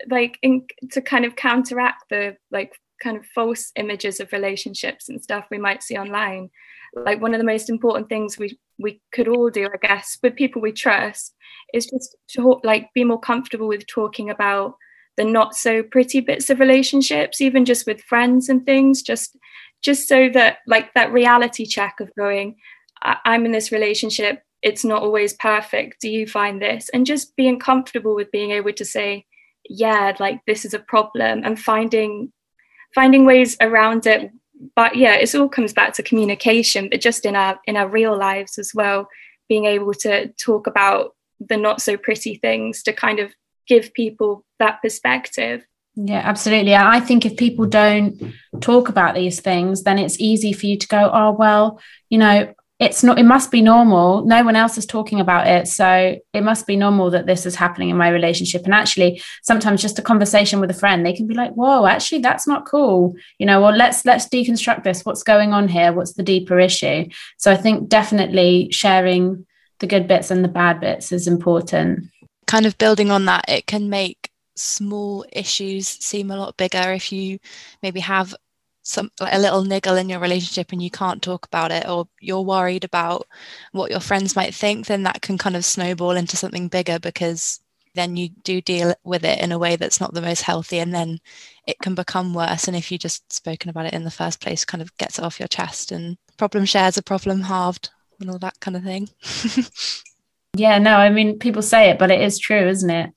Like 0.09 0.39
in, 0.43 0.67
to 0.93 1.03
kind 1.03 1.25
of 1.25 1.37
counteract 1.37 2.05
the 2.09 2.37
like 2.51 2.73
kind 3.03 3.17
of 3.17 3.27
false 3.27 3.73
images 3.77 4.21
of 4.21 4.33
relationships 4.33 5.09
and 5.09 5.23
stuff 5.23 5.47
we 5.51 5.59
might 5.59 5.83
see 5.83 5.97
online 5.97 6.51
like 6.95 7.21
one 7.21 7.35
of 7.35 7.39
the 7.39 7.45
most 7.45 7.71
important 7.71 8.09
things 8.09 8.39
we 8.39 8.59
we 8.79 9.01
could 9.13 9.29
all 9.29 9.51
do 9.51 9.67
i 9.67 9.87
guess 9.87 10.19
with 10.23 10.37
people 10.37 10.61
we 10.61 10.73
trust 10.73 11.35
is 11.73 11.87
just 11.87 12.17
to 12.29 12.61
like 12.63 12.93
be 12.95 13.05
more 13.05 13.21
comfortable 13.21 13.69
with 13.69 13.87
talking 13.87 14.31
about 14.31 14.75
the 15.17 15.25
not 15.25 15.55
so 15.55 15.83
pretty 15.83 16.21
bits 16.21 16.51
of 16.51 16.61
relationships 16.61 17.41
even 17.41 17.65
just 17.65 17.87
with 17.87 18.03
friends 18.03 18.49
and 18.49 18.65
things 18.65 19.03
just 19.03 19.37
just 19.83 20.09
so 20.09 20.29
that 20.29 20.59
like 20.67 20.93
that 20.95 21.13
reality 21.13 21.67
check 21.67 22.01
of 22.01 22.15
going 22.17 22.57
i'm 23.03 23.47
in 23.47 23.53
this 23.53 23.73
relationship. 23.73 24.43
It's 24.63 24.85
not 24.85 25.03
always 25.03 25.33
perfect. 25.33 26.03
Do 26.03 26.11
you 26.11 26.27
find 26.27 26.61
this? 26.61 26.91
And 26.91 27.07
just 27.07 27.35
being 27.35 27.59
comfortable 27.59 28.15
with 28.15 28.31
being 28.31 28.51
able 28.51 28.73
to 28.75 28.85
say 28.85 29.27
yeah 29.69 30.15
like 30.19 30.41
this 30.47 30.65
is 30.65 30.75
a 30.75 30.79
problem 30.79 31.43
and 31.45 31.59
finding 31.59 32.33
finding 32.95 33.25
ways 33.25 33.57
around 33.61 34.07
it. 34.07 34.31
But 34.77 34.97
yeah 34.97 35.15
it 35.15 35.35
all 35.35 35.49
comes 35.49 35.73
back 35.73 35.95
to 35.95 36.03
communication 36.03 36.89
but 36.91 37.01
just 37.01 37.25
in 37.25 37.37
our 37.37 37.59
in 37.65 37.77
our 37.77 37.89
real 37.89 38.17
lives 38.17 38.59
as 38.59 38.73
well 38.75 39.09
being 39.49 39.65
able 39.65 39.95
to 39.95 40.29
talk 40.35 40.67
about 40.67 41.17
the 41.49 41.57
not 41.57 41.81
so 41.81 41.97
pretty 41.97 42.35
things 42.35 42.83
to 42.83 42.93
kind 42.93 43.19
of 43.19 43.33
give 43.67 43.95
people 43.95 44.45
that 44.59 44.83
perspective 44.83 45.65
yeah, 46.03 46.23
absolutely. 46.25 46.75
I 46.75 47.01
think 47.01 47.27
if 47.27 47.37
people 47.37 47.67
don't 47.67 48.35
talk 48.61 48.89
about 48.89 49.15
these 49.15 49.41
things, 49.41 49.83
then 49.83 49.99
it's 49.99 50.19
easy 50.19 50.53
for 50.55 50.65
you 50.65 50.79
to 50.79 50.89
go, 50.89 51.11
oh, 51.13 51.33
well, 51.33 51.79
you 52.09 52.17
know, 52.17 52.55
it's 52.79 53.05
not, 53.05 53.19
it 53.19 53.25
must 53.25 53.51
be 53.51 53.61
normal. 53.61 54.25
No 54.25 54.43
one 54.43 54.57
else 54.57 54.79
is 54.79 54.87
talking 54.87 55.21
about 55.21 55.47
it. 55.47 55.69
So 55.69 56.17
it 56.33 56.41
must 56.43 56.67
be 56.67 56.77
normal 56.77 57.11
that 57.11 57.27
this 57.27 57.45
is 57.45 57.55
happening 57.55 57.91
in 57.91 57.99
my 57.99 58.09
relationship. 58.09 58.65
And 58.65 58.73
actually, 58.73 59.21
sometimes 59.43 59.83
just 59.83 59.99
a 59.99 60.03
conversation 60.03 60.59
with 60.59 60.71
a 60.71 60.75
friend, 60.75 61.05
they 61.05 61.13
can 61.13 61.27
be 61.27 61.35
like, 61.35 61.53
whoa, 61.53 61.85
actually, 61.85 62.21
that's 62.21 62.47
not 62.47 62.65
cool. 62.65 63.15
You 63.39 63.45
know, 63.45 63.61
well, 63.61 63.77
let's, 63.77 64.07
let's 64.07 64.27
deconstruct 64.27 64.85
this. 64.85 65.05
What's 65.05 65.23
going 65.23 65.53
on 65.53 65.69
here? 65.69 65.93
What's 65.93 66.15
the 66.15 66.23
deeper 66.23 66.59
issue? 66.59 67.11
So 67.37 67.53
I 67.53 67.57
think 67.57 67.91
definitely 67.91 68.69
sharing 68.71 69.45
the 69.81 69.87
good 69.87 70.09
bits 70.09 70.31
and 70.31 70.43
the 70.43 70.49
bad 70.49 70.81
bits 70.81 71.13
is 71.13 71.27
important. 71.27 72.07
Kind 72.47 72.65
of 72.65 72.79
building 72.79 73.11
on 73.11 73.27
that, 73.27 73.45
it 73.49 73.67
can 73.67 73.91
make 73.91 74.30
small 74.61 75.25
issues 75.33 75.89
seem 75.89 76.31
a 76.31 76.37
lot 76.37 76.57
bigger 76.57 76.93
if 76.93 77.13
you 77.13 77.39
maybe 77.83 78.01
have 78.01 78.35
some 78.83 79.11
like 79.21 79.35
a 79.35 79.39
little 79.39 79.63
niggle 79.63 79.97
in 79.97 80.09
your 80.09 80.21
relationship 80.21 80.73
and 80.73 80.83
you 80.83 80.91
can't 80.91 81.23
talk 81.23 81.47
about 81.47 81.71
it 81.71 81.89
or 81.89 82.09
you're 82.21 82.41
worried 82.41 82.85
about 82.85 83.27
what 83.73 83.91
your 83.91 84.01
friends 84.01 84.35
might 84.35 84.55
think 84.55 84.87
then 84.87 85.03
that 85.03 85.23
can 85.23 85.37
kind 85.37 85.55
of 85.57 85.65
snowball 85.65 86.13
into 86.13 86.37
something 86.37 86.69
bigger 86.69 86.99
because 86.99 87.61
then 87.95 88.17
you 88.17 88.29
do 88.45 88.61
deal 88.61 88.95
with 89.05 89.25
it 89.25 89.41
in 89.41 89.53
a 89.53 89.59
way 89.59 89.77
that's 89.77 90.01
not 90.01 90.15
the 90.15 90.23
most 90.23 90.43
healthy 90.43 90.79
and 90.79 90.95
then 90.95 91.19
it 91.67 91.77
can 91.83 91.95
become 91.95 92.33
worse. 92.33 92.69
And 92.69 92.77
if 92.77 92.93
you 92.93 92.99
just 92.99 93.33
spoken 93.33 93.69
about 93.69 93.87
it 93.87 93.95
in 93.95 94.05
the 94.05 94.13
first 94.13 94.41
place 94.41 94.65
kind 94.65 94.81
of 94.81 94.97
gets 94.97 95.19
it 95.19 95.25
off 95.25 95.41
your 95.41 95.49
chest 95.49 95.91
and 95.91 96.17
problem 96.37 96.65
shares 96.65 96.97
a 96.97 97.03
problem 97.03 97.43
halved 97.43 97.91
and 98.21 98.31
all 98.31 98.39
that 98.39 98.61
kind 98.61 98.77
of 98.77 98.85
thing. 98.85 99.09
Yeah 100.57 100.79
no 100.79 100.97
i 100.97 101.11
mean 101.11 101.39
people 101.39 101.63
say 101.63 101.91
it 101.91 101.99
but 101.99 102.11
it 102.11 102.21
is 102.21 102.39
true 102.39 102.69
isn't 102.69 102.91
it 102.91 103.11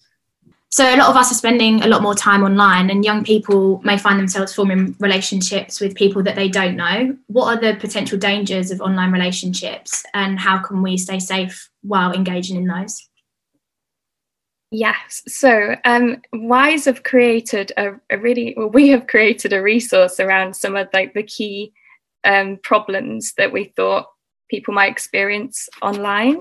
so 0.74 0.84
a 0.84 0.98
lot 0.98 1.08
of 1.08 1.16
us 1.16 1.32
are 1.32 1.36
spending 1.36 1.84
a 1.84 1.88
lot 1.88 2.02
more 2.02 2.16
time 2.16 2.42
online 2.42 2.90
and 2.90 3.06
young 3.06 3.24
people 3.24 3.80
may 3.84 3.96
find 3.96 4.20
themselves 4.20 4.56
forming 4.56 4.96
relationships 5.00 5.80
with 5.80 5.94
people 5.94 6.24
that 6.24 6.36
they 6.36 6.50
don't 6.50 6.76
know 6.76 7.16
what 7.28 7.46
are 7.46 7.62
the 7.62 7.80
potential 7.80 8.18
dangers 8.18 8.72
of 8.72 8.82
online 8.82 9.12
relationships 9.12 10.04
and 10.16 10.40
how 10.40 10.58
can 10.58 10.82
we 10.82 10.98
stay 10.98 11.20
safe 11.20 11.70
while 11.84 12.12
engaging 12.12 12.56
in 12.56 12.66
those 12.66 13.08
Yes. 14.76 15.22
So 15.28 15.76
um, 15.86 16.20
Wise 16.34 16.86
have 16.86 17.04
created 17.04 17.72
a, 17.78 17.92
a, 18.10 18.18
really, 18.18 18.56
well, 18.58 18.72
we 18.72 18.88
have 18.88 19.06
created 19.06 19.54
a 19.54 19.62
resource 19.62 20.20
around 20.20 20.56
some 20.56 20.76
of 20.76 20.88
like 20.92 21.14
the 21.14 21.22
key 21.22 21.72
um, 22.24 22.58
problems 22.64 23.34
that 23.38 23.52
we 23.52 23.66
thought 23.66 24.08
people 24.54 24.72
might 24.72 24.92
experience 24.92 25.68
online. 25.82 26.38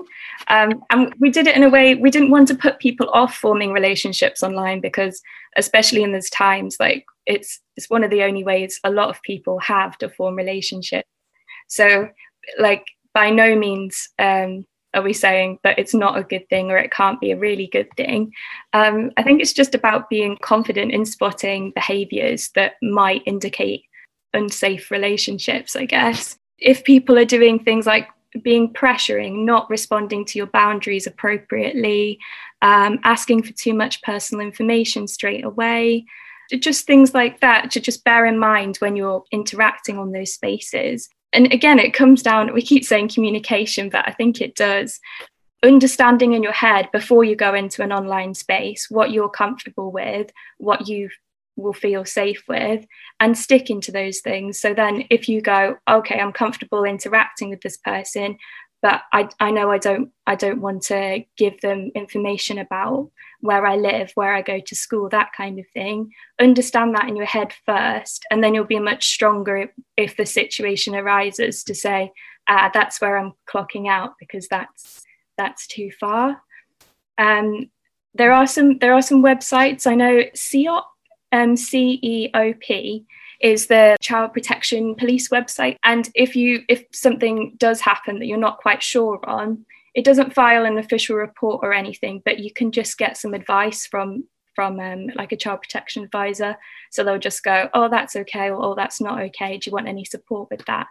Um, 0.47 0.83
and 0.91 1.11
we 1.19 1.31
did 1.31 1.47
it 1.47 1.55
in 1.55 1.63
a 1.63 1.69
way, 1.69 1.95
we 1.95 2.11
didn't 2.11 2.29
want 2.29 2.47
to 2.49 2.55
put 2.55 2.77
people 2.77 3.09
off 3.09 3.35
forming 3.35 3.73
relationships 3.73 4.43
online 4.43 4.81
because 4.81 5.19
especially 5.57 6.03
in 6.03 6.13
these 6.13 6.29
times, 6.29 6.77
like 6.79 7.05
it's, 7.25 7.59
it's 7.75 7.89
one 7.89 8.03
of 8.03 8.11
the 8.11 8.21
only 8.21 8.43
ways 8.43 8.79
a 8.83 8.91
lot 8.91 9.09
of 9.09 9.19
people 9.23 9.57
have 9.61 9.97
to 9.97 10.09
form 10.09 10.35
relationships. 10.35 11.09
So 11.69 12.09
like 12.59 12.85
by 13.15 13.31
no 13.31 13.55
means 13.55 14.09
um, 14.19 14.63
are 14.93 15.01
we 15.01 15.13
saying 15.13 15.57
that 15.63 15.79
it's 15.79 15.95
not 15.95 16.19
a 16.19 16.23
good 16.23 16.47
thing 16.49 16.69
or 16.69 16.77
it 16.77 16.91
can't 16.91 17.19
be 17.19 17.31
a 17.31 17.39
really 17.39 17.65
good 17.65 17.89
thing? 17.97 18.31
Um, 18.73 19.09
I 19.17 19.23
think 19.23 19.41
it's 19.41 19.53
just 19.53 19.73
about 19.73 20.07
being 20.07 20.37
confident 20.43 20.91
in 20.91 21.03
spotting 21.03 21.71
behaviors 21.73 22.51
that 22.53 22.73
might 22.83 23.23
indicate 23.25 23.85
unsafe 24.35 24.91
relationships, 24.91 25.75
I 25.75 25.85
guess. 25.85 26.37
If 26.57 26.83
people 26.83 27.17
are 27.17 27.25
doing 27.25 27.59
things 27.59 27.85
like 27.85 28.07
being 28.41 28.73
pressuring, 28.73 29.45
not 29.45 29.69
responding 29.69 30.25
to 30.25 30.37
your 30.37 30.47
boundaries 30.47 31.07
appropriately, 31.07 32.19
um, 32.61 32.99
asking 33.03 33.43
for 33.43 33.53
too 33.53 33.73
much 33.73 34.01
personal 34.01 34.45
information 34.45 35.07
straight 35.07 35.43
away, 35.43 36.05
just 36.59 36.85
things 36.85 37.13
like 37.13 37.39
that 37.41 37.71
to 37.71 37.79
just 37.79 38.03
bear 38.03 38.25
in 38.25 38.37
mind 38.37 38.77
when 38.77 38.95
you're 38.95 39.23
interacting 39.31 39.97
on 39.97 40.11
those 40.11 40.33
spaces. 40.33 41.09
And 41.33 41.51
again 41.51 41.79
it 41.79 41.93
comes 41.93 42.21
down 42.21 42.53
we 42.53 42.61
keep 42.61 42.85
saying 42.85 43.09
communication 43.09 43.89
but 43.89 44.07
i 44.07 44.11
think 44.11 44.39
it 44.41 44.55
does. 44.55 44.99
Understanding 45.63 46.33
in 46.33 46.43
your 46.43 46.51
head 46.51 46.89
before 46.91 47.23
you 47.23 47.37
go 47.37 47.53
into 47.53 47.81
an 47.83 47.91
online 47.91 48.33
space 48.33 48.87
what 48.89 49.11
you're 49.11 49.29
comfortable 49.29 49.91
with 49.91 50.31
what 50.57 50.87
you 50.87 51.09
will 51.55 51.73
feel 51.73 52.03
safe 52.05 52.43
with 52.47 52.85
and 53.19 53.37
sticking 53.37 53.79
to 53.81 53.91
those 53.91 54.19
things 54.19 54.59
so 54.59 54.73
then 54.73 55.03
if 55.09 55.29
you 55.29 55.41
go 55.41 55.75
okay 55.89 56.19
i'm 56.19 56.33
comfortable 56.33 56.83
interacting 56.83 57.49
with 57.49 57.61
this 57.61 57.77
person 57.77 58.37
but 58.83 59.01
I, 59.13 59.29
I 59.39 59.49
know 59.49 59.71
I 59.71 59.77
don't 59.77 60.11
I 60.27 60.35
don't 60.35 60.59
want 60.59 60.83
to 60.83 61.23
give 61.37 61.61
them 61.61 61.89
information 61.95 62.57
about 62.57 63.09
where 63.39 63.65
I 63.65 63.77
live, 63.77 64.11
where 64.15 64.35
I 64.35 64.41
go 64.41 64.59
to 64.59 64.75
school, 64.75 65.07
that 65.09 65.31
kind 65.35 65.57
of 65.57 65.65
thing. 65.73 66.11
Understand 66.39 66.93
that 66.93 67.07
in 67.07 67.15
your 67.15 67.25
head 67.25 67.53
first, 67.65 68.25
and 68.29 68.43
then 68.43 68.53
you'll 68.53 68.65
be 68.65 68.79
much 68.79 69.07
stronger 69.07 69.71
if 69.95 70.17
the 70.17 70.25
situation 70.25 70.95
arises 70.95 71.63
to 71.63 71.73
say, 71.73 72.11
ah, 72.49 72.71
that's 72.73 72.99
where 72.99 73.17
I'm 73.17 73.31
clocking 73.49 73.87
out 73.87 74.15
because 74.19 74.49
that's 74.49 75.01
that's 75.37 75.65
too 75.65 75.89
far. 75.97 76.41
Um, 77.17 77.69
there 78.13 78.33
are 78.33 78.45
some 78.45 78.79
there 78.79 78.93
are 78.93 79.01
some 79.01 79.23
websites 79.23 79.87
I 79.87 79.95
know 79.95 80.23
CEOP, 80.35 80.83
um, 81.33 81.57
C 81.57 81.99
E 82.01 82.29
O 82.33 82.53
P 82.61 83.05
is 83.41 83.67
the 83.67 83.97
child 83.99 84.31
protection 84.31 84.95
police 84.95 85.27
website. 85.29 85.75
And 85.83 86.09
if 86.15 86.35
you 86.35 86.61
if 86.69 86.85
something 86.93 87.55
does 87.57 87.81
happen 87.81 88.19
that 88.19 88.27
you're 88.27 88.37
not 88.37 88.59
quite 88.59 88.81
sure 88.81 89.19
on 89.27 89.65
it 89.93 90.05
doesn't 90.05 90.33
file 90.33 90.65
an 90.65 90.77
official 90.77 91.17
report 91.17 91.59
or 91.61 91.73
anything 91.73 92.21
but 92.25 92.39
you 92.39 92.51
can 92.51 92.71
just 92.71 92.97
get 92.97 93.17
some 93.17 93.33
advice 93.33 93.85
from 93.85 94.23
from 94.55 94.79
um, 94.79 95.07
like 95.15 95.31
a 95.31 95.37
child 95.37 95.61
protection 95.61 96.03
advisor. 96.03 96.55
So 96.91 97.03
they'll 97.03 97.17
just 97.19 97.43
go 97.43 97.69
oh 97.73 97.89
that's 97.89 98.15
okay 98.15 98.49
or 98.49 98.63
oh 98.63 98.75
that's 98.75 99.01
not 99.01 99.19
okay. 99.21 99.57
Do 99.57 99.69
you 99.69 99.73
want 99.73 99.89
any 99.89 100.05
support 100.05 100.49
with 100.49 100.63
that? 100.65 100.87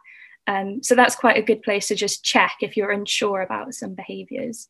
Um, 0.49 0.83
so 0.83 0.97
that's 0.97 1.15
quite 1.15 1.39
a 1.39 1.43
good 1.43 1.63
place 1.63 1.87
to 1.89 1.95
just 1.95 2.25
check 2.25 2.57
if 2.61 2.77
you're 2.77 2.91
unsure 2.91 3.43
about 3.43 3.75
some 3.75 3.95
behaviors 3.95 4.69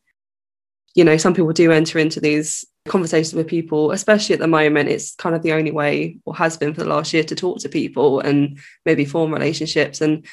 you 0.95 1.03
know 1.03 1.17
some 1.17 1.33
people 1.33 1.53
do 1.53 1.71
enter 1.71 1.99
into 1.99 2.19
these 2.19 2.65
conversations 2.85 3.33
with 3.33 3.47
people 3.47 3.91
especially 3.91 4.33
at 4.33 4.39
the 4.39 4.47
moment 4.47 4.89
it's 4.89 5.15
kind 5.15 5.35
of 5.35 5.41
the 5.41 5.53
only 5.53 5.71
way 5.71 6.17
or 6.25 6.35
has 6.35 6.57
been 6.57 6.73
for 6.73 6.81
the 6.83 6.89
last 6.89 7.13
year 7.13 7.23
to 7.23 7.35
talk 7.35 7.59
to 7.59 7.69
people 7.69 8.19
and 8.19 8.59
maybe 8.85 9.05
form 9.05 9.33
relationships. 9.33 10.01
And 10.01 10.25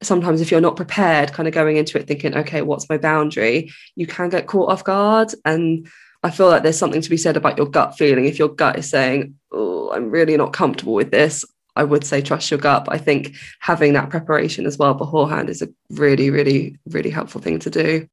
sometimes 0.00 0.40
if 0.40 0.50
you're 0.50 0.60
not 0.60 0.76
prepared 0.76 1.32
kind 1.32 1.48
of 1.48 1.54
going 1.54 1.76
into 1.76 1.98
it 1.98 2.06
thinking 2.06 2.36
okay 2.36 2.62
what's 2.62 2.88
my 2.88 2.98
boundary? 2.98 3.72
you 3.96 4.06
can 4.06 4.28
get 4.28 4.46
caught 4.46 4.70
off 4.70 4.84
guard. 4.84 5.32
And 5.44 5.88
i 6.22 6.30
feel 6.30 6.48
like 6.48 6.62
there's 6.62 6.78
something 6.78 7.02
to 7.02 7.10
be 7.10 7.16
said 7.16 7.36
about 7.36 7.56
your 7.56 7.66
gut 7.66 7.98
feeling. 7.98 8.26
If 8.26 8.38
your 8.38 8.48
gut 8.48 8.78
is 8.78 8.88
saying 8.88 9.34
oh 9.52 9.90
i'm 9.92 10.10
really 10.10 10.36
not 10.36 10.52
comfortable 10.52 10.94
with 10.94 11.10
this 11.10 11.44
i 11.74 11.82
would 11.82 12.04
say 12.04 12.22
trust 12.22 12.50
your 12.50 12.60
gut. 12.60 12.84
But 12.84 12.94
i 12.94 12.98
think 12.98 13.34
having 13.58 13.94
that 13.94 14.10
preparation 14.10 14.66
as 14.66 14.78
well 14.78 14.94
beforehand 14.94 15.50
is 15.50 15.62
a 15.62 15.68
really 15.90 16.30
really 16.30 16.78
really 16.86 17.10
helpful 17.10 17.40
thing 17.40 17.58
to 17.58 17.70
do. 17.70 18.06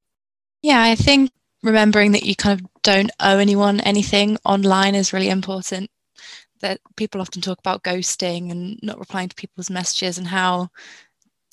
Yeah 0.63 0.81
i 0.81 0.95
think 0.95 1.29
remembering 1.65 2.13
that 2.13 2.23
you 2.23 2.35
kind 2.35 2.59
of 2.59 2.67
don't 2.83 3.11
owe 3.19 3.39
anyone 3.39 3.81
anything 3.81 4.37
online 4.45 4.95
is 4.95 5.11
really 5.11 5.29
important. 5.29 5.89
That 6.61 6.79
people 6.95 7.21
often 7.21 7.41
talk 7.41 7.59
about 7.59 7.83
ghosting 7.83 8.51
and 8.51 8.79
not 8.81 8.99
replying 8.99 9.29
to 9.29 9.35
people's 9.35 9.69
messages 9.69 10.17
and 10.17 10.27
how 10.27 10.69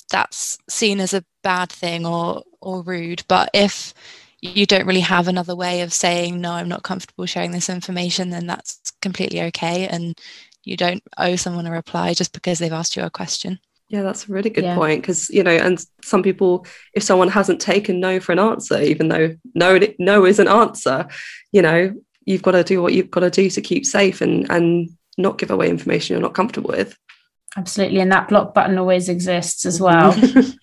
that's 0.09 0.57
seen 0.69 0.99
as 0.99 1.13
a 1.13 1.25
bad 1.43 1.71
thing 1.71 2.05
or 2.05 2.43
or 2.61 2.81
rude. 2.83 3.23
But 3.27 3.49
if 3.53 3.93
you 4.41 4.65
don't 4.65 4.85
really 4.85 5.01
have 5.01 5.27
another 5.27 5.55
way 5.55 5.81
of 5.81 5.93
saying 5.93 6.39
no, 6.39 6.51
I'm 6.53 6.69
not 6.69 6.83
comfortable 6.83 7.25
sharing 7.25 7.51
this 7.51 7.69
information, 7.69 8.29
then 8.29 8.47
that's 8.47 8.91
completely 9.01 9.41
okay. 9.43 9.87
And 9.87 10.17
you 10.63 10.77
don't 10.77 11.03
owe 11.17 11.35
someone 11.35 11.65
a 11.67 11.71
reply 11.71 12.13
just 12.13 12.33
because 12.33 12.59
they've 12.59 12.71
asked 12.71 12.95
you 12.95 13.03
a 13.03 13.09
question. 13.09 13.59
Yeah, 13.89 14.01
that's 14.01 14.27
a 14.27 14.33
really 14.33 14.49
good 14.49 14.63
yeah. 14.63 14.75
point 14.75 15.01
because 15.01 15.29
you 15.29 15.43
know, 15.43 15.51
and 15.51 15.83
some 16.03 16.23
people, 16.23 16.65
if 16.93 17.03
someone 17.03 17.27
hasn't 17.27 17.61
taken 17.61 17.99
no 17.99 18.19
for 18.19 18.31
an 18.31 18.39
answer, 18.39 18.81
even 18.81 19.09
though 19.09 19.35
no, 19.53 19.79
no 19.99 20.25
is 20.25 20.39
an 20.39 20.47
answer, 20.47 21.07
you 21.51 21.61
know, 21.61 21.93
you've 22.25 22.41
got 22.41 22.51
to 22.51 22.63
do 22.63 22.81
what 22.81 22.93
you've 22.93 23.11
got 23.11 23.19
to 23.21 23.29
do 23.29 23.49
to 23.49 23.61
keep 23.61 23.85
safe 23.85 24.21
and 24.21 24.49
and 24.49 24.89
not 25.17 25.37
give 25.37 25.51
away 25.51 25.69
information 25.69 26.15
you're 26.15 26.21
not 26.21 26.33
comfortable 26.33 26.71
with. 26.71 26.97
Absolutely, 27.55 27.99
and 27.99 28.11
that 28.11 28.29
block 28.29 28.53
button 28.53 28.77
always 28.77 29.09
exists 29.09 29.65
as 29.65 29.79
well. 29.79 30.15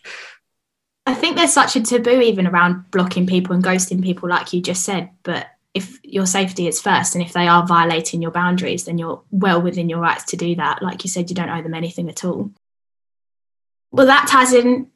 I 1.07 1.15
think 1.15 1.37
there's 1.37 1.53
such 1.53 1.77
a 1.77 1.81
taboo 1.81 2.21
even 2.21 2.47
around 2.47 2.91
blocking 2.91 3.27
people 3.27 3.55
and 3.55 3.65
ghosting 3.65 4.03
people, 4.03 4.29
like 4.29 4.53
you 4.53 4.61
just 4.61 4.85
said. 4.85 5.11
But 5.23 5.47
if 5.73 5.99
your 6.03 6.27
safety 6.27 6.67
is 6.67 6.81
first, 6.81 7.15
and 7.15 7.25
if 7.25 7.33
they 7.33 7.47
are 7.47 7.67
violating 7.67 8.21
your 8.21 8.33
boundaries, 8.33 8.85
then 8.85 8.99
you're 8.99 9.23
well 9.31 9.63
within 9.63 9.89
your 9.89 10.01
rights 10.01 10.25
to 10.25 10.37
do 10.37 10.57
that. 10.57 10.83
Like 10.83 11.05
you 11.05 11.11
said, 11.11 11.31
you 11.31 11.37
don't 11.37 11.49
owe 11.49 11.63
them 11.63 11.75
anything 11.75 12.09
at 12.09 12.25
all. 12.25 12.51
Well, 13.93 14.07
that 14.07 14.29
ties 14.29 14.53
in 14.53 14.89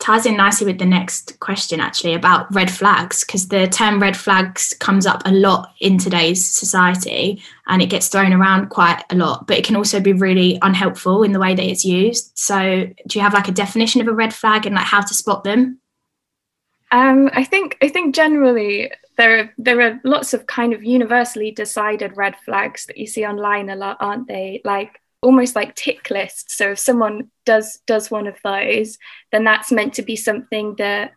ties 0.00 0.24
in 0.24 0.34
nicely 0.34 0.66
with 0.66 0.78
the 0.78 0.86
next 0.86 1.38
question 1.40 1.78
actually 1.78 2.14
about 2.14 2.52
red 2.54 2.70
flags 2.70 3.22
because 3.22 3.48
the 3.48 3.66
term 3.68 4.00
red 4.00 4.16
flags 4.16 4.74
comes 4.80 5.04
up 5.04 5.20
a 5.26 5.30
lot 5.30 5.74
in 5.78 5.98
today's 5.98 6.42
society 6.42 7.42
and 7.66 7.82
it 7.82 7.90
gets 7.90 8.08
thrown 8.08 8.32
around 8.32 8.70
quite 8.70 9.04
a 9.10 9.14
lot 9.14 9.46
but 9.46 9.58
it 9.58 9.64
can 9.64 9.76
also 9.76 10.00
be 10.00 10.14
really 10.14 10.58
unhelpful 10.62 11.22
in 11.22 11.32
the 11.32 11.38
way 11.38 11.54
that 11.54 11.66
it's 11.66 11.84
used. 11.84 12.32
So 12.34 12.88
do 13.06 13.18
you 13.18 13.20
have 13.20 13.34
like 13.34 13.48
a 13.48 13.52
definition 13.52 14.00
of 14.00 14.08
a 14.08 14.12
red 14.12 14.32
flag 14.32 14.64
and 14.64 14.74
like 14.74 14.86
how 14.86 15.02
to 15.02 15.14
spot 15.14 15.44
them? 15.44 15.78
Um, 16.92 17.30
i 17.34 17.44
think 17.44 17.78
i 17.82 17.88
think 17.88 18.16
generally 18.16 18.90
there 19.16 19.38
are 19.38 19.54
there 19.58 19.80
are 19.82 20.00
lots 20.02 20.32
of 20.34 20.46
kind 20.46 20.72
of 20.72 20.82
universally 20.82 21.50
decided 21.50 22.16
red 22.16 22.36
flags 22.44 22.86
that 22.86 22.96
you 22.96 23.06
see 23.06 23.24
online 23.24 23.68
a 23.68 23.76
lot 23.76 23.98
aren't 24.00 24.26
they? 24.26 24.62
Like 24.64 25.00
almost 25.22 25.54
like 25.54 25.74
tick 25.74 26.10
lists. 26.10 26.56
So 26.56 26.72
if 26.72 26.78
someone 26.78 27.30
does 27.44 27.80
does 27.86 28.10
one 28.10 28.26
of 28.26 28.38
those, 28.42 28.98
then 29.32 29.44
that's 29.44 29.72
meant 29.72 29.94
to 29.94 30.02
be 30.02 30.16
something 30.16 30.74
that 30.76 31.12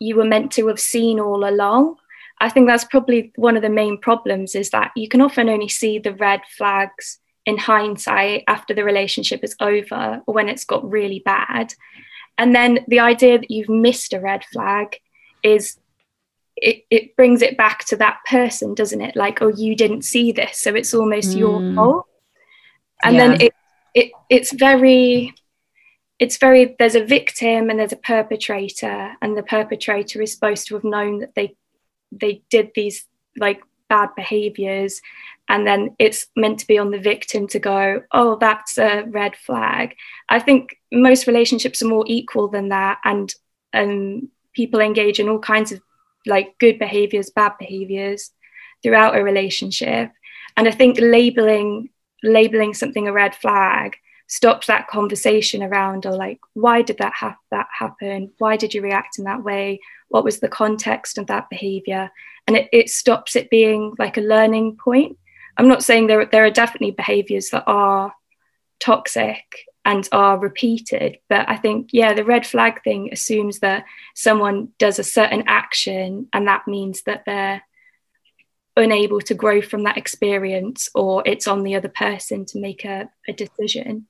you 0.00 0.16
were 0.16 0.24
meant 0.24 0.52
to 0.52 0.66
have 0.68 0.80
seen 0.80 1.20
all 1.20 1.48
along. 1.48 1.96
I 2.38 2.50
think 2.50 2.66
that's 2.66 2.84
probably 2.84 3.32
one 3.36 3.56
of 3.56 3.62
the 3.62 3.70
main 3.70 3.98
problems 3.98 4.54
is 4.54 4.70
that 4.70 4.92
you 4.94 5.08
can 5.08 5.22
often 5.22 5.48
only 5.48 5.68
see 5.68 5.98
the 5.98 6.14
red 6.14 6.42
flags 6.56 7.18
in 7.46 7.56
hindsight 7.56 8.44
after 8.46 8.74
the 8.74 8.84
relationship 8.84 9.42
is 9.42 9.56
over 9.60 10.20
or 10.26 10.34
when 10.34 10.48
it's 10.48 10.64
got 10.64 10.88
really 10.88 11.22
bad. 11.24 11.72
And 12.36 12.54
then 12.54 12.80
the 12.88 13.00
idea 13.00 13.38
that 13.38 13.50
you've 13.50 13.70
missed 13.70 14.12
a 14.12 14.20
red 14.20 14.44
flag 14.44 14.98
is 15.42 15.78
it, 16.56 16.84
it 16.90 17.16
brings 17.16 17.40
it 17.40 17.56
back 17.56 17.84
to 17.86 17.96
that 17.96 18.18
person, 18.28 18.74
doesn't 18.74 19.00
it? 19.00 19.16
Like, 19.16 19.40
oh, 19.40 19.48
you 19.48 19.74
didn't 19.74 20.02
see 20.02 20.32
this, 20.32 20.58
so 20.58 20.74
it's 20.74 20.92
almost 20.92 21.30
mm. 21.30 21.38
your 21.38 21.74
fault 21.74 22.06
and 23.02 23.16
yeah. 23.16 23.26
then 23.26 23.40
it, 23.40 23.52
it 23.94 24.12
it's 24.30 24.52
very 24.52 25.34
it's 26.18 26.38
very 26.38 26.74
there's 26.78 26.94
a 26.94 27.04
victim 27.04 27.68
and 27.70 27.78
there's 27.78 27.92
a 27.92 27.96
perpetrator 27.96 29.12
and 29.20 29.36
the 29.36 29.42
perpetrator 29.42 30.22
is 30.22 30.32
supposed 30.32 30.66
to 30.66 30.74
have 30.74 30.84
known 30.84 31.20
that 31.20 31.34
they 31.34 31.54
they 32.12 32.42
did 32.50 32.70
these 32.74 33.06
like 33.38 33.62
bad 33.88 34.08
behaviors 34.16 35.00
and 35.48 35.66
then 35.66 35.94
it's 35.98 36.26
meant 36.34 36.58
to 36.58 36.66
be 36.66 36.78
on 36.78 36.90
the 36.90 36.98
victim 36.98 37.46
to 37.46 37.58
go 37.58 38.02
oh 38.12 38.36
that's 38.36 38.78
a 38.78 39.02
red 39.08 39.36
flag 39.36 39.94
i 40.28 40.40
think 40.40 40.78
most 40.90 41.26
relationships 41.26 41.82
are 41.82 41.88
more 41.88 42.04
equal 42.06 42.48
than 42.48 42.70
that 42.70 42.98
and 43.04 43.34
and 43.72 44.28
people 44.54 44.80
engage 44.80 45.20
in 45.20 45.28
all 45.28 45.38
kinds 45.38 45.70
of 45.70 45.80
like 46.24 46.58
good 46.58 46.78
behaviors 46.78 47.30
bad 47.30 47.52
behaviors 47.58 48.30
throughout 48.82 49.16
a 49.16 49.22
relationship 49.22 50.10
and 50.56 50.66
i 50.66 50.70
think 50.70 50.98
labeling 50.98 51.88
labeling 52.22 52.74
something 52.74 53.08
a 53.08 53.12
red 53.12 53.34
flag 53.34 53.96
stops 54.28 54.66
that 54.66 54.88
conversation 54.88 55.62
around 55.62 56.04
or 56.04 56.12
like 56.12 56.40
why 56.54 56.82
did 56.82 56.98
that 56.98 57.12
have 57.14 57.36
that 57.50 57.68
happen? 57.78 58.32
Why 58.38 58.56
did 58.56 58.74
you 58.74 58.82
react 58.82 59.18
in 59.18 59.24
that 59.24 59.44
way? 59.44 59.80
What 60.08 60.24
was 60.24 60.40
the 60.40 60.48
context 60.48 61.18
of 61.18 61.28
that 61.28 61.48
behavior? 61.48 62.10
And 62.46 62.56
it, 62.56 62.68
it 62.72 62.88
stops 62.88 63.36
it 63.36 63.50
being 63.50 63.94
like 63.98 64.16
a 64.16 64.22
learning 64.22 64.76
point. 64.82 65.18
I'm 65.56 65.68
not 65.68 65.84
saying 65.84 66.06
there, 66.06 66.26
there 66.26 66.44
are 66.44 66.50
definitely 66.50 66.90
behaviors 66.90 67.50
that 67.50 67.64
are 67.66 68.12
toxic 68.80 69.44
and 69.86 70.08
are 70.12 70.38
repeated 70.38 71.16
but 71.30 71.48
i 71.48 71.56
think 71.56 71.88
yeah 71.92 72.12
the 72.12 72.24
red 72.24 72.44
flag 72.44 72.82
thing 72.82 73.08
assumes 73.12 73.60
that 73.60 73.84
someone 74.14 74.68
does 74.78 74.98
a 74.98 75.04
certain 75.04 75.44
action 75.46 76.28
and 76.32 76.46
that 76.46 76.66
means 76.66 77.02
that 77.04 77.22
they're 77.24 77.62
unable 78.76 79.20
to 79.20 79.34
grow 79.34 79.62
from 79.62 79.84
that 79.84 79.96
experience 79.96 80.88
or 80.94 81.22
it's 81.26 81.46
on 81.46 81.62
the 81.62 81.74
other 81.74 81.88
person 81.88 82.44
to 82.44 82.60
make 82.60 82.84
a, 82.84 83.08
a 83.28 83.32
decision. 83.32 84.06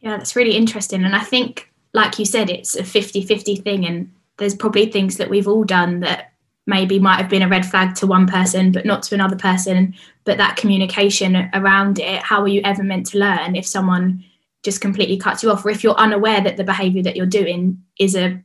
Yeah 0.00 0.16
that's 0.16 0.36
really 0.36 0.56
interesting. 0.56 1.04
And 1.04 1.16
i 1.16 1.20
think 1.20 1.72
like 1.92 2.18
you 2.18 2.24
said 2.24 2.50
it's 2.50 2.76
a 2.76 2.82
50-50 2.82 3.62
thing. 3.62 3.86
And 3.86 4.12
there's 4.38 4.54
probably 4.54 4.86
things 4.86 5.16
that 5.16 5.30
we've 5.30 5.48
all 5.48 5.64
done 5.64 6.00
that 6.00 6.32
maybe 6.66 6.98
might 6.98 7.16
have 7.16 7.30
been 7.30 7.42
a 7.42 7.48
red 7.48 7.64
flag 7.64 7.94
to 7.94 8.06
one 8.06 8.26
person 8.26 8.72
but 8.72 8.84
not 8.84 9.02
to 9.04 9.14
another 9.14 9.36
person. 9.36 9.94
But 10.24 10.38
that 10.38 10.56
communication 10.56 11.50
around 11.52 11.98
it 11.98 12.22
how 12.22 12.42
are 12.42 12.48
you 12.48 12.60
ever 12.64 12.82
meant 12.82 13.06
to 13.06 13.18
learn 13.18 13.56
if 13.56 13.66
someone 13.66 14.24
just 14.62 14.80
completely 14.80 15.16
cuts 15.16 15.42
you 15.42 15.50
off? 15.50 15.64
Or 15.64 15.70
if 15.70 15.82
you're 15.82 15.94
unaware 15.94 16.40
that 16.40 16.56
the 16.56 16.64
behavior 16.64 17.02
that 17.02 17.16
you're 17.16 17.26
doing 17.26 17.82
is 17.98 18.14
a 18.14 18.42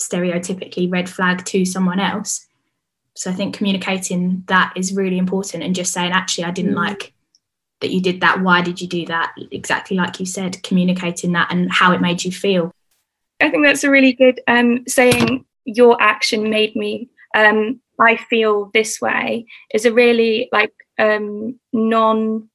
stereotypically 0.00 0.90
red 0.90 1.08
flag 1.08 1.44
to 1.46 1.64
someone 1.64 2.00
else 2.00 2.46
so 3.14 3.30
i 3.30 3.34
think 3.34 3.54
communicating 3.56 4.42
that 4.46 4.72
is 4.76 4.94
really 4.94 5.18
important 5.18 5.62
and 5.62 5.74
just 5.74 5.92
saying 5.92 6.12
actually 6.12 6.44
i 6.44 6.50
didn't 6.50 6.74
mm. 6.74 6.86
like 6.86 7.12
that 7.80 7.90
you 7.90 8.00
did 8.00 8.20
that 8.20 8.40
why 8.40 8.62
did 8.62 8.80
you 8.80 8.86
do 8.86 9.04
that 9.06 9.32
exactly 9.50 9.96
like 9.96 10.20
you 10.20 10.26
said 10.26 10.62
communicating 10.62 11.32
that 11.32 11.50
and 11.52 11.70
how 11.72 11.92
it 11.92 12.00
made 12.00 12.22
you 12.22 12.30
feel 12.30 12.72
I 13.42 13.50
think 13.50 13.64
that's 13.64 13.84
a 13.84 13.90
really 13.90 14.12
good 14.12 14.40
um, 14.46 14.84
saying. 14.86 15.44
Your 15.64 16.00
action 16.02 16.50
made 16.50 16.74
me. 16.74 17.08
Um, 17.36 17.80
I 17.98 18.16
feel 18.16 18.70
this 18.74 19.00
way 19.00 19.46
is 19.72 19.84
a 19.84 19.92
really 19.92 20.48
like 20.52 20.72
um, 20.98 21.58
non 21.72 22.48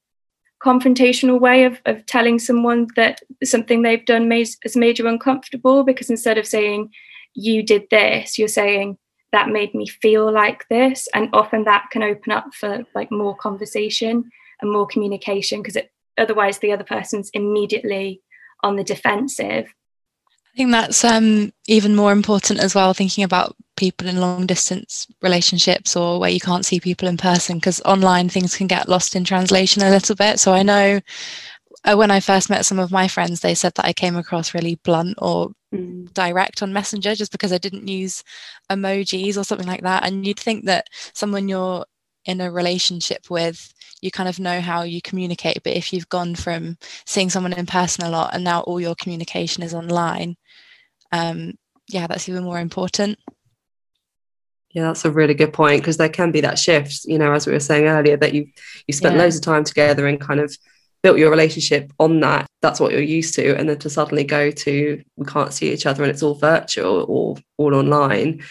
confrontational 0.61 1.39
way 1.39 1.65
of, 1.65 1.79
of 1.85 2.05
telling 2.05 2.39
someone 2.39 2.87
that 2.95 3.21
something 3.43 3.81
they've 3.81 4.05
done 4.05 4.27
made, 4.27 4.49
has 4.63 4.75
made 4.75 4.99
you 4.99 5.07
uncomfortable 5.07 5.83
because 5.83 6.09
instead 6.09 6.37
of 6.37 6.47
saying 6.47 6.89
you 7.35 7.61
did 7.61 7.83
this 7.91 8.39
you're 8.39 8.47
saying 8.47 8.97
that 9.31 9.49
made 9.49 9.73
me 9.75 9.87
feel 9.87 10.31
like 10.31 10.67
this 10.69 11.07
and 11.13 11.29
often 11.33 11.63
that 11.65 11.87
can 11.91 12.03
open 12.03 12.31
up 12.31 12.53
for 12.53 12.83
like 12.95 13.11
more 13.11 13.35
conversation 13.35 14.29
and 14.61 14.71
more 14.71 14.87
communication 14.87 15.61
because 15.61 15.77
otherwise 16.17 16.59
the 16.59 16.71
other 16.71 16.83
person's 16.83 17.29
immediately 17.33 18.21
on 18.63 18.75
the 18.75 18.83
defensive 18.83 19.67
I 20.57 20.57
think 20.57 20.71
that's 20.71 21.03
um, 21.03 21.53
even 21.67 21.95
more 21.95 22.11
important 22.11 22.59
as 22.59 22.73
well, 22.73 22.91
thinking 22.91 23.23
about 23.23 23.55
people 23.75 24.07
in 24.07 24.19
long 24.19 24.47
distance 24.47 25.05
relationships 25.21 25.95
or 25.95 26.19
where 26.19 26.31
you 26.31 26.39
can't 26.39 26.65
see 26.65 26.79
people 26.79 27.07
in 27.07 27.15
person, 27.15 27.57
because 27.57 27.79
online 27.85 28.27
things 28.27 28.55
can 28.55 28.65
get 28.65 28.89
lost 28.89 29.15
in 29.15 29.23
translation 29.23 29.83
a 29.83 29.91
little 29.91 30.15
bit. 30.15 30.39
So 30.39 30.53
I 30.53 30.63
know 30.63 30.99
uh, 31.87 31.95
when 31.95 32.11
I 32.11 32.19
first 32.19 32.49
met 32.49 32.65
some 32.65 32.79
of 32.79 32.91
my 32.91 33.07
friends, 33.07 33.39
they 33.39 33.55
said 33.55 33.73
that 33.75 33.85
I 33.85 33.93
came 33.93 34.15
across 34.15 34.53
really 34.53 34.75
blunt 34.83 35.15
or 35.19 35.51
mm. 35.73 36.11
direct 36.13 36.61
on 36.61 36.73
Messenger 36.73 37.15
just 37.15 37.31
because 37.31 37.53
I 37.53 37.57
didn't 37.57 37.87
use 37.87 38.23
emojis 38.69 39.37
or 39.37 39.43
something 39.43 39.67
like 39.67 39.83
that. 39.83 40.05
And 40.05 40.25
you'd 40.25 40.39
think 40.39 40.65
that 40.65 40.87
someone 41.13 41.47
you're 41.47 41.85
in 42.25 42.41
a 42.41 42.51
relationship 42.51 43.29
with 43.29 43.73
you 44.01 44.11
kind 44.11 44.29
of 44.29 44.37
know 44.37 44.59
how 44.59 44.83
you 44.83 45.01
communicate 45.01 45.63
but 45.63 45.73
if 45.73 45.93
you've 45.93 46.09
gone 46.09 46.35
from 46.35 46.77
seeing 47.05 47.29
someone 47.29 47.53
in 47.53 47.65
person 47.65 48.05
a 48.05 48.09
lot 48.09 48.31
and 48.33 48.43
now 48.43 48.59
all 48.61 48.81
your 48.81 48.93
communication 48.95 49.63
is 49.63 49.73
online 49.73 50.35
um, 51.11 51.53
yeah, 51.89 52.07
that's 52.07 52.27
even 52.27 52.43
more 52.43 52.59
important. 52.59 53.19
Yeah, 54.71 54.83
that's 54.83 55.05
a 55.05 55.11
really 55.11 55.33
good 55.33 55.53
point 55.53 55.81
because 55.81 55.97
there 55.97 56.09
can 56.09 56.31
be 56.31 56.41
that 56.41 56.59
shift, 56.59 57.05
you 57.05 57.17
know, 57.17 57.33
as 57.33 57.47
we 57.47 57.53
were 57.53 57.59
saying 57.59 57.85
earlier, 57.85 58.17
that 58.17 58.33
you 58.33 58.47
you 58.85 58.93
spent 58.93 59.15
yeah. 59.15 59.23
loads 59.23 59.37
of 59.37 59.41
time 59.41 59.63
together 59.63 60.05
and 60.07 60.19
kind 60.19 60.39
of 60.39 60.55
built 61.03 61.17
your 61.17 61.29
relationship 61.29 61.91
on 61.99 62.19
that. 62.21 62.47
That's 62.61 62.79
what 62.79 62.91
you're 62.91 63.01
used 63.01 63.35
to, 63.35 63.55
and 63.55 63.69
then 63.69 63.79
to 63.79 63.89
suddenly 63.89 64.23
go 64.23 64.51
to 64.51 65.03
we 65.15 65.25
can't 65.25 65.53
see 65.53 65.71
each 65.71 65.85
other 65.85 66.03
and 66.03 66.11
it's 66.11 66.23
all 66.23 66.35
virtual 66.35 67.05
or 67.07 67.37
all 67.57 67.75
online. 67.75 68.43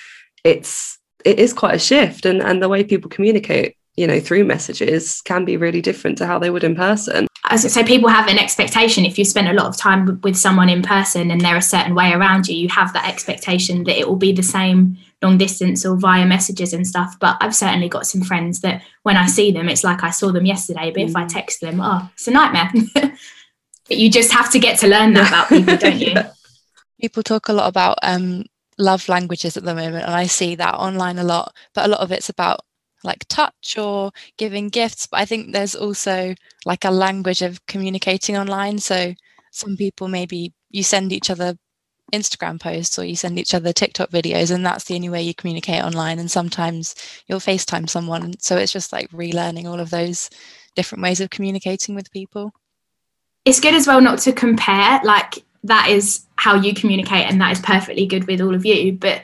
It's 0.44 0.98
it 1.24 1.38
is 1.38 1.52
quite 1.52 1.74
a 1.74 1.78
shift, 1.78 2.26
and 2.26 2.42
and 2.42 2.62
the 2.62 2.68
way 2.68 2.85
people 2.85 3.11
communicate 3.11 3.76
you 3.96 4.06
know 4.06 4.20
through 4.20 4.44
messages 4.44 5.22
can 5.22 5.44
be 5.44 5.56
really 5.56 5.80
different 5.80 6.18
to 6.18 6.26
how 6.26 6.38
they 6.38 6.50
would 6.50 6.64
in 6.64 6.74
person 6.74 7.26
as 7.48 7.72
say, 7.72 7.85
people 7.85 8.09
have 8.09 8.28
an 8.28 8.38
expectation. 8.38 9.04
If 9.04 9.18
you 9.18 9.24
spend 9.24 9.48
a 9.48 9.52
lot 9.52 9.66
of 9.66 9.76
time 9.76 10.20
with 10.22 10.37
someone 10.37 10.68
in 10.68 10.82
person 10.82 11.30
and 11.30 11.40
they're 11.40 11.56
a 11.56 11.62
certain 11.62 11.94
way 11.94 12.12
around 12.12 12.48
you, 12.48 12.56
you 12.56 12.68
have 12.68 12.92
that 12.92 13.09
expectation 13.09 13.85
that 13.85 13.98
it 13.98 14.09
will 14.09 14.16
be 14.16 14.32
the 14.32 14.42
same 14.42 14.98
long 15.22 15.38
distance 15.38 15.85
or 15.87 15.96
via 15.96 16.26
messages 16.26 16.72
and 16.72 16.87
stuff. 16.87 17.16
But 17.20 17.37
I've 17.40 17.55
certainly 17.55 17.88
got 17.88 18.07
some 18.07 18.22
friends 18.22 18.61
that 18.61 18.83
when 19.02 19.16
I 19.16 19.26
see 19.26 19.50
them, 19.50 19.68
it's 19.68 19.85
like 19.85 20.02
I 20.02 20.11
saw 20.11 20.33
them 20.33 20.46
yesterday. 20.46 20.90
But 20.90 21.02
mm. 21.02 21.09
if 21.09 21.16
I 21.16 21.24
mm. 21.24 21.29
text 21.29 21.61
them, 21.61 21.81
oh, 21.81 22.09
it's 22.14 22.29
a 22.29 22.31
nightmare. 22.31 22.70
but 22.94 23.96
you 23.96 24.11
just 24.11 24.33
have 24.33 24.50
to 24.52 24.59
get 24.59 24.79
to 24.81 24.88
learn 24.88 25.14
that 25.14 25.29
about 25.29 25.48
people, 25.48 25.76
don't 25.79 25.98
you? 25.98 26.14
People 27.00 27.22
talk 27.22 27.48
a 27.48 27.52
lot 27.52 27.68
about 27.68 27.98
um, 28.02 28.44
love 28.79 29.09
languages 29.09 29.57
at 29.57 29.64
the 29.64 29.74
moment, 29.74 30.05
and 30.05 30.14
I 30.14 30.26
see 30.26 30.55
that 30.57 30.74
online 30.74 31.18
a 31.18 31.24
lot. 31.24 31.55
But 31.74 31.87
a 31.87 31.88
lot 31.88 32.00
of 32.00 32.12
it's 32.12 32.29
about 32.29 32.61
like 33.05 33.24
touch 33.29 33.79
or 33.79 34.11
giving 34.37 34.68
gifts 34.68 35.07
but 35.07 35.20
i 35.20 35.24
think 35.24 35.52
there's 35.52 35.76
also 35.76 36.35
like 36.64 36.85
a 36.85 36.90
language 36.90 37.40
of 37.40 37.64
communicating 37.66 38.37
online 38.37 38.79
so 38.79 39.14
some 39.52 39.76
people 39.76 40.09
maybe 40.09 40.52
you 40.70 40.83
send 40.83 41.12
each 41.12 41.31
other 41.31 41.57
instagram 42.12 42.61
posts 42.61 42.99
or 42.99 43.05
you 43.05 43.16
send 43.16 43.38
each 43.38 43.55
other 43.55 43.73
tiktok 43.73 44.11
videos 44.11 44.55
and 44.55 44.64
that's 44.64 44.85
the 44.85 44.95
only 44.95 45.09
way 45.09 45.21
you 45.21 45.35
communicate 45.35 45.83
online 45.83 46.19
and 46.19 46.31
sometimes 46.31 46.95
you'll 47.27 47.40
facetime 47.40 47.88
someone. 47.88 48.35
So 48.38 48.57
it's 48.57 48.73
just 48.73 48.92
like 48.92 49.11
relearning 49.11 49.66
all 49.66 49.81
of 49.81 49.90
those 49.90 50.31
different 50.75 51.03
ways 51.03 51.21
of 51.21 51.31
communicating 51.31 51.95
with 51.95 52.12
people. 52.12 52.53
It's 53.45 53.61
good 53.61 53.75
as 53.75 53.87
well 53.87 54.01
not 54.01 54.19
to 54.21 54.33
compare. 54.33 55.01
Like 55.03 55.45
that 55.64 55.88
is 55.90 56.27
how 56.37 56.55
you 56.55 56.75
communicate 56.75 57.27
and 57.27 57.40
that 57.40 57.53
is 57.53 57.61
perfectly 57.61 58.07
good 58.07 58.27
with 58.27 58.40
all 58.40 58.55
of 58.55 58.64
you. 58.64 58.92
But 58.92 59.23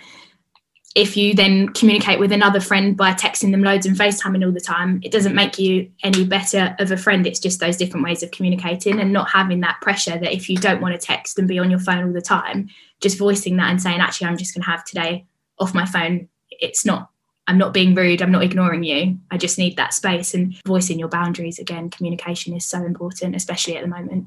if 0.95 1.17
you 1.17 1.35
then 1.35 1.69
communicate 1.71 2.19
with 2.19 2.33
another 2.33 2.61
friend 2.61 2.97
by 2.97 3.13
texting 3.13 3.51
them 3.51 3.63
loads 3.63 3.87
and 3.87 3.97
FaceTiming 3.97 4.45
all 4.45 4.53
the 4.53 4.61
time, 4.61 5.01
it 5.03 5.11
doesn't 5.11 5.35
make 5.35 5.59
you 5.59 5.91
any 6.03 6.25
better 6.25 6.77
of 6.79 6.91
a 6.91 6.97
friend. 6.97 7.27
It's 7.27 7.41
just 7.41 7.61
those 7.61 7.79
different 7.79 8.05
ways 8.05 8.23
of 8.23 8.31
communicating 8.31 9.01
and 9.01 9.13
not 9.13 9.31
having 9.31 9.61
that 9.61 9.81
pressure 9.81 10.19
that 10.19 10.35
if 10.35 10.51
you 10.51 10.57
don't 10.57 10.83
want 10.83 10.95
to 10.95 11.05
text 11.05 11.39
and 11.39 11.49
be 11.49 11.59
on 11.59 11.71
your 11.71 11.81
phone 11.81 12.05
all 12.05 12.13
the 12.13 12.21
time, 12.21 12.69
just 13.01 13.19
voicing 13.19 13.57
that 13.57 13.71
and 13.71 13.81
saying, 13.81 14.01
actually, 14.01 14.27
I'm 14.27 14.37
just 14.37 14.55
going 14.55 14.65
to 14.65 14.71
have 14.71 14.85
today 14.85 15.25
off 15.59 15.75
my 15.75 15.87
phone. 15.87 16.29
It's 16.51 16.85
not, 16.85 17.09
I'm 17.47 17.59
not 17.59 17.73
being 17.73 17.95
rude. 17.95 18.21
I'm 18.21 18.33
not 18.33 18.43
ignoring 18.43 18.83
you. 18.83 19.19
I 19.31 19.39
just 19.39 19.59
need 19.59 19.77
that 19.79 19.95
space 19.95 20.35
and 20.35 20.55
voicing 20.67 20.99
your 20.99 21.09
boundaries. 21.09 21.59
Again, 21.59 21.89
communication 21.89 22.55
is 22.55 22.67
so 22.67 22.85
important, 22.85 23.35
especially 23.35 23.77
at 23.77 23.83
the 23.83 23.89
moment. 23.89 24.27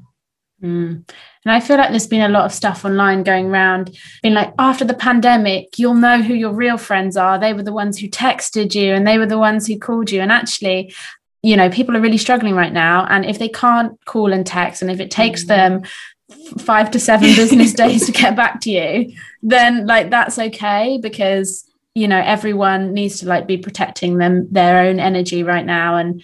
Mm. 0.62 1.08
And 1.44 1.52
I 1.52 1.60
feel 1.60 1.76
like 1.76 1.90
there's 1.90 2.06
been 2.06 2.22
a 2.22 2.28
lot 2.28 2.46
of 2.46 2.52
stuff 2.52 2.84
online 2.84 3.22
going 3.22 3.46
around, 3.46 3.96
being 4.22 4.34
like, 4.34 4.52
after 4.58 4.84
the 4.84 4.94
pandemic, 4.94 5.78
you'll 5.78 5.94
know 5.94 6.22
who 6.22 6.34
your 6.34 6.52
real 6.52 6.78
friends 6.78 7.16
are. 7.16 7.38
They 7.38 7.52
were 7.52 7.62
the 7.62 7.72
ones 7.72 7.98
who 7.98 8.08
texted 8.08 8.74
you 8.74 8.94
and 8.94 9.06
they 9.06 9.18
were 9.18 9.26
the 9.26 9.38
ones 9.38 9.66
who 9.66 9.78
called 9.78 10.10
you. 10.10 10.20
And 10.20 10.32
actually, 10.32 10.94
you 11.42 11.56
know, 11.56 11.70
people 11.70 11.96
are 11.96 12.00
really 12.00 12.18
struggling 12.18 12.54
right 12.54 12.72
now. 12.72 13.06
And 13.08 13.24
if 13.24 13.38
they 13.38 13.48
can't 13.48 14.02
call 14.06 14.32
and 14.32 14.46
text, 14.46 14.82
and 14.82 14.90
if 14.90 14.98
it 14.98 15.10
takes 15.10 15.44
mm. 15.44 15.48
them 15.48 15.82
five 16.58 16.90
to 16.92 16.98
seven 16.98 17.34
business 17.36 17.72
days 17.84 18.06
to 18.06 18.12
get 18.12 18.34
back 18.34 18.60
to 18.62 18.70
you, 18.70 19.12
then 19.42 19.86
like 19.86 20.10
that's 20.10 20.38
okay 20.38 20.98
because 21.00 21.64
you 21.94 22.08
know 22.08 22.20
everyone 22.20 22.92
needs 22.92 23.20
to 23.20 23.26
like 23.26 23.46
be 23.46 23.56
protecting 23.56 24.18
them 24.18 24.48
their 24.52 24.80
own 24.80 25.00
energy 25.00 25.42
right 25.42 25.64
now 25.64 25.96
and 25.96 26.22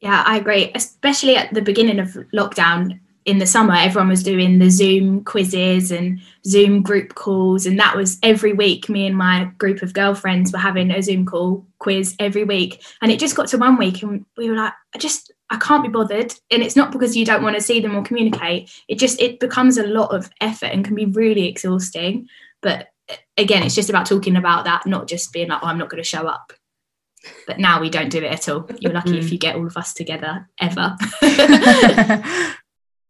yeah 0.00 0.22
i 0.26 0.36
agree 0.36 0.70
especially 0.74 1.34
at 1.34 1.52
the 1.54 1.62
beginning 1.62 1.98
of 1.98 2.08
lockdown 2.34 3.00
in 3.28 3.36
the 3.38 3.46
summer, 3.46 3.74
everyone 3.74 4.08
was 4.08 4.22
doing 4.22 4.58
the 4.58 4.70
Zoom 4.70 5.22
quizzes 5.22 5.90
and 5.90 6.18
Zoom 6.46 6.80
group 6.80 7.14
calls. 7.14 7.66
And 7.66 7.78
that 7.78 7.94
was 7.94 8.18
every 8.22 8.54
week. 8.54 8.88
Me 8.88 9.06
and 9.06 9.14
my 9.14 9.52
group 9.58 9.82
of 9.82 9.92
girlfriends 9.92 10.50
were 10.50 10.58
having 10.58 10.90
a 10.90 11.02
Zoom 11.02 11.26
call 11.26 11.66
quiz 11.78 12.16
every 12.18 12.44
week. 12.44 12.82
And 13.02 13.12
it 13.12 13.20
just 13.20 13.36
got 13.36 13.46
to 13.48 13.58
one 13.58 13.76
week 13.76 14.02
and 14.02 14.24
we 14.38 14.48
were 14.48 14.56
like, 14.56 14.72
I 14.94 14.98
just, 14.98 15.30
I 15.50 15.58
can't 15.58 15.82
be 15.82 15.90
bothered. 15.90 16.32
And 16.50 16.62
it's 16.62 16.74
not 16.74 16.90
because 16.90 17.18
you 17.18 17.26
don't 17.26 17.42
want 17.42 17.54
to 17.54 17.60
see 17.60 17.80
them 17.80 17.94
or 17.94 18.02
communicate. 18.02 18.70
It 18.88 18.98
just, 18.98 19.20
it 19.20 19.40
becomes 19.40 19.76
a 19.76 19.86
lot 19.86 20.14
of 20.14 20.30
effort 20.40 20.70
and 20.72 20.82
can 20.82 20.94
be 20.94 21.04
really 21.04 21.46
exhausting. 21.46 22.28
But 22.62 22.88
again, 23.36 23.62
it's 23.62 23.74
just 23.74 23.90
about 23.90 24.06
talking 24.06 24.36
about 24.36 24.64
that, 24.64 24.86
not 24.86 25.06
just 25.06 25.34
being 25.34 25.48
like, 25.48 25.62
oh, 25.62 25.66
I'm 25.66 25.76
not 25.76 25.90
going 25.90 26.02
to 26.02 26.08
show 26.08 26.26
up. 26.26 26.54
But 27.46 27.58
now 27.58 27.78
we 27.78 27.90
don't 27.90 28.08
do 28.08 28.22
it 28.24 28.32
at 28.32 28.48
all. 28.48 28.70
You're 28.78 28.94
lucky 28.94 29.10
mm. 29.10 29.18
if 29.18 29.30
you 29.30 29.36
get 29.36 29.56
all 29.56 29.66
of 29.66 29.76
us 29.76 29.92
together 29.92 30.48
ever. 30.62 30.96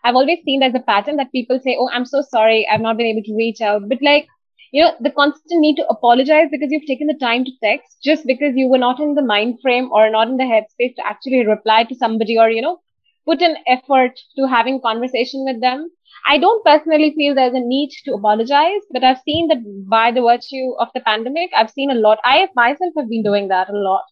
I've 0.09 0.15
always 0.15 0.39
seen 0.43 0.61
there's 0.61 0.75
a 0.75 0.81
pattern 0.81 1.17
that 1.17 1.33
people 1.33 1.61
say, 1.63 1.77
Oh, 1.79 1.91
I'm 1.93 2.07
so 2.07 2.23
sorry, 2.23 2.67
I've 2.67 2.81
not 2.81 2.97
been 2.97 3.09
able 3.09 3.25
to 3.25 3.37
reach 3.37 3.61
out. 3.61 3.91
But 3.91 3.99
like, 4.01 4.27
you 4.73 4.83
know, 4.83 4.95
the 5.01 5.11
constant 5.11 5.61
need 5.61 5.77
to 5.77 5.87
apologize 5.89 6.49
because 6.51 6.71
you've 6.71 6.87
taken 6.87 7.09
the 7.09 7.19
time 7.21 7.45
to 7.45 7.51
text 7.63 7.99
just 8.03 8.27
because 8.27 8.55
you 8.57 8.69
were 8.69 8.79
not 8.79 9.01
in 9.01 9.15
the 9.15 9.23
mind 9.23 9.59
frame 9.61 9.91
or 9.93 10.09
not 10.09 10.29
in 10.29 10.39
the 10.39 10.45
headspace 10.45 10.97
to 10.97 11.07
actually 11.07 11.47
reply 11.47 11.85
to 11.85 11.95
somebody 11.95 12.39
or, 12.39 12.49
you 12.51 12.63
know, 12.63 12.81
put 13.27 13.43
an 13.43 13.57
effort 13.67 14.19
to 14.37 14.47
having 14.47 14.81
conversation 14.81 15.45
with 15.45 15.61
them. 15.61 15.91
I 16.27 16.39
don't 16.39 16.65
personally 16.65 17.13
feel 17.15 17.35
there's 17.35 17.55
a 17.55 17.61
need 17.61 17.91
to 18.07 18.15
apologize, 18.15 18.81
but 18.91 19.05
I've 19.05 19.21
seen 19.27 19.49
that 19.49 19.59
by 19.91 20.11
the 20.11 20.23
virtue 20.23 20.73
of 20.81 20.89
the 20.95 21.01
pandemic, 21.01 21.51
I've 21.55 21.71
seen 21.71 21.91
a 21.91 21.95
lot. 21.95 22.19
I 22.25 22.49
myself 22.57 22.95
have 22.97 23.11
been 23.11 23.23
doing 23.23 23.49
that 23.49 23.69
a 23.69 23.77
lot. 23.77 24.05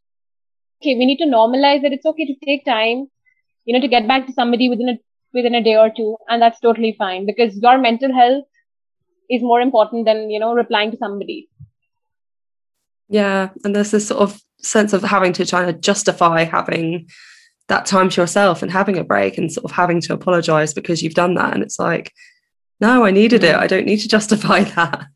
Okay, 0.83 0.95
we 0.95 1.07
need 1.07 1.19
to 1.19 1.25
normalize 1.27 1.81
that 1.83 1.93
it's 1.93 2.05
okay 2.07 2.27
to 2.27 2.35
take 2.45 2.67
time, 2.67 3.07
you 3.65 3.75
know, 3.75 3.81
to 3.81 3.89
get 3.89 4.07
back 4.07 4.27
to 4.27 4.33
somebody 4.33 4.69
within 4.69 4.91
a 4.91 4.99
within 5.37 5.55
a 5.55 5.63
day 5.63 5.77
or 5.77 5.91
two, 5.97 6.17
and 6.29 6.43
that's 6.43 6.59
totally 6.61 6.95
fine 6.99 7.27
because 7.27 7.57
your 7.57 7.79
mental 7.79 8.13
health 8.13 8.45
is 9.31 9.43
more 9.43 9.61
important 9.61 10.07
than 10.07 10.31
you 10.31 10.41
know 10.41 10.55
replying 10.55 10.91
to 10.91 10.97
somebody. 10.97 11.49
Yeah, 13.09 13.51
and 13.63 13.77
there's 13.77 13.93
this 13.93 14.09
sort 14.09 14.23
of 14.23 14.41
sense 14.59 14.93
of 14.93 15.03
having 15.03 15.33
to 15.35 15.47
try 15.47 15.65
to 15.65 15.73
justify 15.73 16.45
having 16.45 17.09
that 17.69 17.87
time 17.87 18.09
to 18.11 18.21
yourself 18.21 18.63
and 18.63 18.71
having 18.71 18.99
a 18.99 19.05
break 19.05 19.39
and 19.39 19.53
sort 19.53 19.65
of 19.65 19.73
having 19.73 20.01
to 20.01 20.13
apologize 20.13 20.73
because 20.73 21.03
you've 21.03 21.15
done 21.15 21.35
that 21.35 21.53
and 21.53 21.63
it's 21.63 21.79
like 21.79 22.13
no 22.81 23.05
i 23.05 23.11
needed 23.11 23.45
it. 23.45 23.55
I 23.55 23.67
don't 23.67 23.87
need 23.87 23.99
to 23.99 24.09
justify 24.09 24.63
that. 24.77 25.07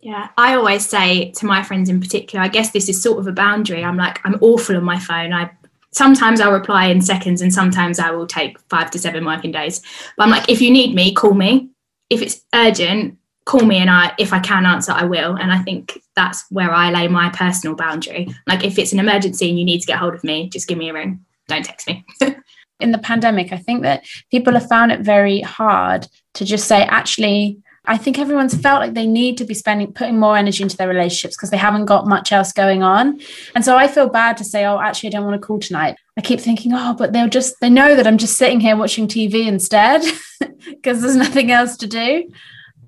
Yeah 0.00 0.28
i 0.36 0.54
always 0.54 0.86
say 0.86 1.32
to 1.32 1.46
my 1.46 1.62
friends 1.62 1.88
in 1.88 2.00
particular 2.00 2.44
i 2.44 2.48
guess 2.48 2.70
this 2.70 2.88
is 2.88 3.02
sort 3.02 3.18
of 3.18 3.26
a 3.26 3.32
boundary. 3.32 3.84
I'm 3.84 3.96
like 3.96 4.20
i'm 4.24 4.38
awful 4.40 4.76
on 4.76 4.84
my 4.84 4.98
phone. 4.98 5.32
I 5.32 5.50
sometimes 5.96 6.40
i'll 6.40 6.52
reply 6.52 6.86
in 6.86 7.00
seconds 7.00 7.40
and 7.40 7.52
sometimes 7.52 7.98
i 7.98 8.10
will 8.10 8.26
take 8.26 8.58
five 8.68 8.90
to 8.90 8.98
seven 8.98 9.24
working 9.24 9.52
days. 9.52 9.80
But 10.16 10.24
i'm 10.24 10.30
like 10.30 10.48
if 10.48 10.60
you 10.60 10.70
need 10.70 10.94
me 10.94 11.12
call 11.12 11.34
me. 11.34 11.70
If 12.08 12.22
it's 12.22 12.42
urgent 12.54 13.18
call 13.46 13.64
me 13.64 13.78
and 13.78 13.90
i 13.90 14.12
if 14.18 14.32
i 14.32 14.38
can 14.38 14.66
answer 14.66 14.92
i 14.92 15.04
will. 15.04 15.34
And 15.36 15.52
i 15.52 15.58
think 15.62 16.00
that's 16.14 16.44
where 16.50 16.70
i 16.70 16.90
lay 16.90 17.08
my 17.08 17.30
personal 17.30 17.76
boundary. 17.76 18.28
Like 18.46 18.64
if 18.64 18.78
it's 18.78 18.92
an 18.92 19.00
emergency 19.00 19.48
and 19.48 19.58
you 19.58 19.64
need 19.64 19.80
to 19.80 19.86
get 19.86 19.98
hold 19.98 20.14
of 20.14 20.22
me 20.22 20.48
just 20.48 20.68
give 20.68 20.78
me 20.78 20.90
a 20.90 20.92
ring. 20.92 21.24
Don't 21.48 21.64
text 21.64 21.86
me. 21.88 22.04
in 22.80 22.92
the 22.92 22.98
pandemic, 22.98 23.52
I 23.52 23.56
think 23.56 23.82
that 23.82 24.04
people 24.30 24.52
have 24.54 24.68
found 24.68 24.92
it 24.92 25.00
very 25.00 25.40
hard 25.40 26.08
to 26.34 26.44
just 26.44 26.68
say, 26.68 26.82
actually, 26.82 27.58
I 27.86 27.96
think 27.96 28.18
everyone's 28.18 28.54
felt 28.56 28.80
like 28.80 28.94
they 28.94 29.06
need 29.06 29.38
to 29.38 29.44
be 29.44 29.54
spending 29.54 29.92
putting 29.92 30.18
more 30.18 30.36
energy 30.36 30.62
into 30.62 30.76
their 30.76 30.88
relationships 30.88 31.36
because 31.36 31.50
they 31.50 31.56
haven't 31.56 31.84
got 31.84 32.06
much 32.06 32.32
else 32.32 32.52
going 32.52 32.82
on. 32.82 33.20
And 33.54 33.64
so 33.64 33.76
I 33.76 33.86
feel 33.88 34.08
bad 34.08 34.36
to 34.38 34.44
say, 34.44 34.64
oh, 34.64 34.80
actually, 34.80 35.08
I 35.08 35.12
don't 35.12 35.24
want 35.24 35.40
to 35.40 35.46
call 35.46 35.58
tonight. 35.58 35.96
I 36.16 36.20
keep 36.20 36.40
thinking, 36.40 36.72
oh, 36.74 36.94
but 36.94 37.12
they'll 37.12 37.28
just 37.28 37.60
they 37.60 37.70
know 37.70 37.94
that 37.94 38.06
I'm 38.06 38.18
just 38.18 38.38
sitting 38.38 38.60
here 38.60 38.76
watching 38.76 39.06
TV 39.06 39.46
instead 39.46 40.02
because 40.66 41.02
there's 41.02 41.16
nothing 41.16 41.50
else 41.50 41.76
to 41.78 41.86
do. 41.86 42.30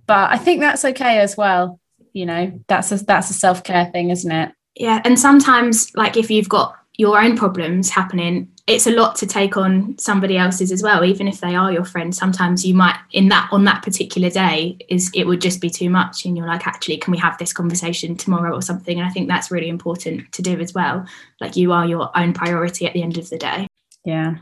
But 0.06 0.30
I 0.30 0.38
think 0.38 0.60
that's 0.60 0.84
okay 0.84 1.18
as 1.18 1.36
well. 1.36 1.78
You 2.12 2.26
know, 2.26 2.60
that's 2.66 2.90
a 2.90 2.96
that's 3.04 3.30
a 3.30 3.34
self 3.34 3.62
care 3.62 3.86
thing, 3.86 4.10
isn't 4.10 4.32
it? 4.32 4.52
Yeah, 4.74 5.02
and 5.04 5.18
sometimes 5.18 5.94
like 5.94 6.16
if 6.16 6.30
you've 6.30 6.48
got 6.48 6.77
your 6.98 7.18
own 7.18 7.36
problems 7.36 7.88
happening 7.88 8.50
it's 8.68 8.86
a 8.86 8.90
lot 8.90 9.16
to 9.16 9.26
take 9.26 9.56
on 9.56 9.96
somebody 9.98 10.36
else's 10.36 10.70
as 10.70 10.82
well 10.82 11.02
even 11.02 11.26
if 11.26 11.40
they 11.40 11.56
are 11.56 11.72
your 11.72 11.84
friend 11.84 12.14
sometimes 12.14 12.66
you 12.66 12.74
might 12.74 12.98
in 13.12 13.28
that 13.28 13.48
on 13.50 13.64
that 13.64 13.82
particular 13.82 14.28
day 14.28 14.76
is 14.90 15.10
it 15.14 15.26
would 15.26 15.40
just 15.40 15.60
be 15.60 15.70
too 15.70 15.88
much 15.88 16.26
and 16.26 16.36
you're 16.36 16.46
like 16.46 16.66
actually 16.66 16.98
can 16.98 17.10
we 17.10 17.18
have 17.18 17.38
this 17.38 17.52
conversation 17.52 18.14
tomorrow 18.14 18.54
or 18.54 18.60
something? 18.60 18.98
And 18.98 19.08
i 19.08 19.10
think 19.10 19.26
that's 19.26 19.50
really 19.50 19.68
important 19.68 20.30
to 20.32 20.42
do 20.42 20.60
as 20.60 20.74
well. 20.74 21.06
Like 21.40 21.56
you 21.56 21.72
are 21.72 21.86
your 21.86 22.16
own 22.16 22.34
priority 22.34 22.86
at 22.86 22.92
the 22.92 23.02
end 23.02 23.16
of 23.16 23.30
the 23.30 23.38
day. 23.38 23.66
Yeah. 24.04 24.36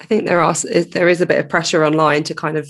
I 0.00 0.04
think 0.04 0.26
there 0.26 0.40
are 0.40 0.54
there 0.54 1.08
is 1.08 1.20
a 1.20 1.26
bit 1.26 1.38
of 1.38 1.48
pressure 1.48 1.84
online 1.84 2.24
to 2.24 2.34
kind 2.34 2.58
of 2.58 2.68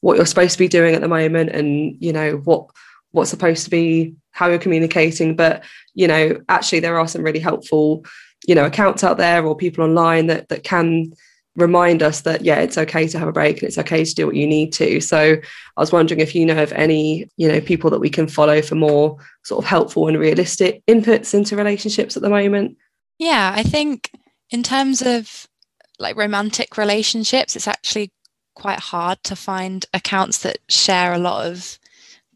what 0.00 0.16
you're 0.16 0.26
supposed 0.26 0.52
to 0.52 0.58
be 0.58 0.68
doing 0.68 0.94
at 0.94 1.00
the 1.00 1.08
moment 1.08 1.50
and 1.50 1.96
you 2.00 2.12
know 2.12 2.36
what 2.44 2.68
what's 3.10 3.30
supposed 3.30 3.64
to 3.64 3.70
be 3.70 4.14
how 4.30 4.48
you're 4.48 4.58
communicating. 4.58 5.34
But 5.34 5.64
you 5.94 6.06
know 6.06 6.40
actually 6.48 6.80
there 6.80 6.98
are 6.98 7.08
some 7.08 7.22
really 7.22 7.40
helpful 7.40 8.04
you 8.46 8.54
know 8.54 8.64
accounts 8.64 9.04
out 9.04 9.16
there 9.16 9.44
or 9.44 9.56
people 9.56 9.84
online 9.84 10.26
that 10.26 10.48
that 10.48 10.64
can 10.64 11.12
remind 11.56 12.02
us 12.02 12.22
that 12.22 12.42
yeah 12.42 12.58
it's 12.58 12.76
okay 12.76 13.06
to 13.06 13.18
have 13.18 13.28
a 13.28 13.32
break 13.32 13.58
and 13.58 13.68
it's 13.68 13.78
okay 13.78 14.04
to 14.04 14.14
do 14.14 14.26
what 14.26 14.34
you 14.34 14.46
need 14.46 14.72
to. 14.72 15.00
So 15.00 15.36
i 15.76 15.80
was 15.80 15.92
wondering 15.92 16.20
if 16.20 16.34
you 16.34 16.44
know 16.44 16.62
of 16.62 16.72
any 16.72 17.28
you 17.36 17.48
know 17.48 17.60
people 17.60 17.90
that 17.90 18.00
we 18.00 18.10
can 18.10 18.26
follow 18.26 18.60
for 18.60 18.74
more 18.74 19.16
sort 19.44 19.64
of 19.64 19.68
helpful 19.68 20.08
and 20.08 20.18
realistic 20.18 20.82
inputs 20.86 21.34
into 21.34 21.56
relationships 21.56 22.16
at 22.16 22.22
the 22.22 22.30
moment? 22.30 22.76
Yeah 23.18 23.52
i 23.54 23.62
think 23.62 24.10
in 24.50 24.62
terms 24.62 25.02
of 25.02 25.46
like 25.98 26.16
romantic 26.16 26.76
relationships 26.76 27.54
it's 27.54 27.68
actually 27.68 28.10
quite 28.54 28.80
hard 28.80 29.22
to 29.24 29.36
find 29.36 29.86
accounts 29.94 30.38
that 30.38 30.58
share 30.68 31.12
a 31.12 31.18
lot 31.18 31.46
of 31.46 31.78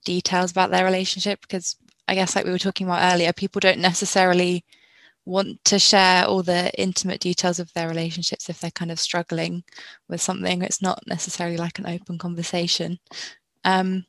details 0.04 0.50
about 0.50 0.70
their 0.70 0.84
relationship 0.84 1.40
because 1.40 1.76
i 2.06 2.14
guess 2.14 2.36
like 2.36 2.44
we 2.44 2.52
were 2.52 2.58
talking 2.58 2.86
about 2.86 3.12
earlier 3.12 3.32
people 3.32 3.60
don't 3.60 3.80
necessarily 3.80 4.64
want 5.28 5.62
to 5.66 5.78
share 5.78 6.24
all 6.24 6.42
the 6.42 6.72
intimate 6.80 7.20
details 7.20 7.58
of 7.58 7.72
their 7.74 7.88
relationships 7.88 8.48
if 8.48 8.60
they're 8.60 8.70
kind 8.70 8.90
of 8.90 8.98
struggling 8.98 9.62
with 10.08 10.20
something. 10.20 10.62
It's 10.62 10.82
not 10.82 11.02
necessarily 11.06 11.58
like 11.58 11.78
an 11.78 11.86
open 11.86 12.18
conversation. 12.18 12.98
Um, 13.64 14.06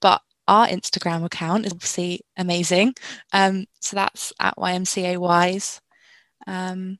but 0.00 0.22
our 0.48 0.66
Instagram 0.66 1.24
account 1.24 1.66
is 1.66 1.72
obviously 1.72 2.20
amazing. 2.36 2.94
Um, 3.32 3.66
so 3.80 3.96
that's 3.96 4.32
at 4.40 4.56
YMCA 4.56 5.18
Wise. 5.18 5.80
Um, 6.46 6.98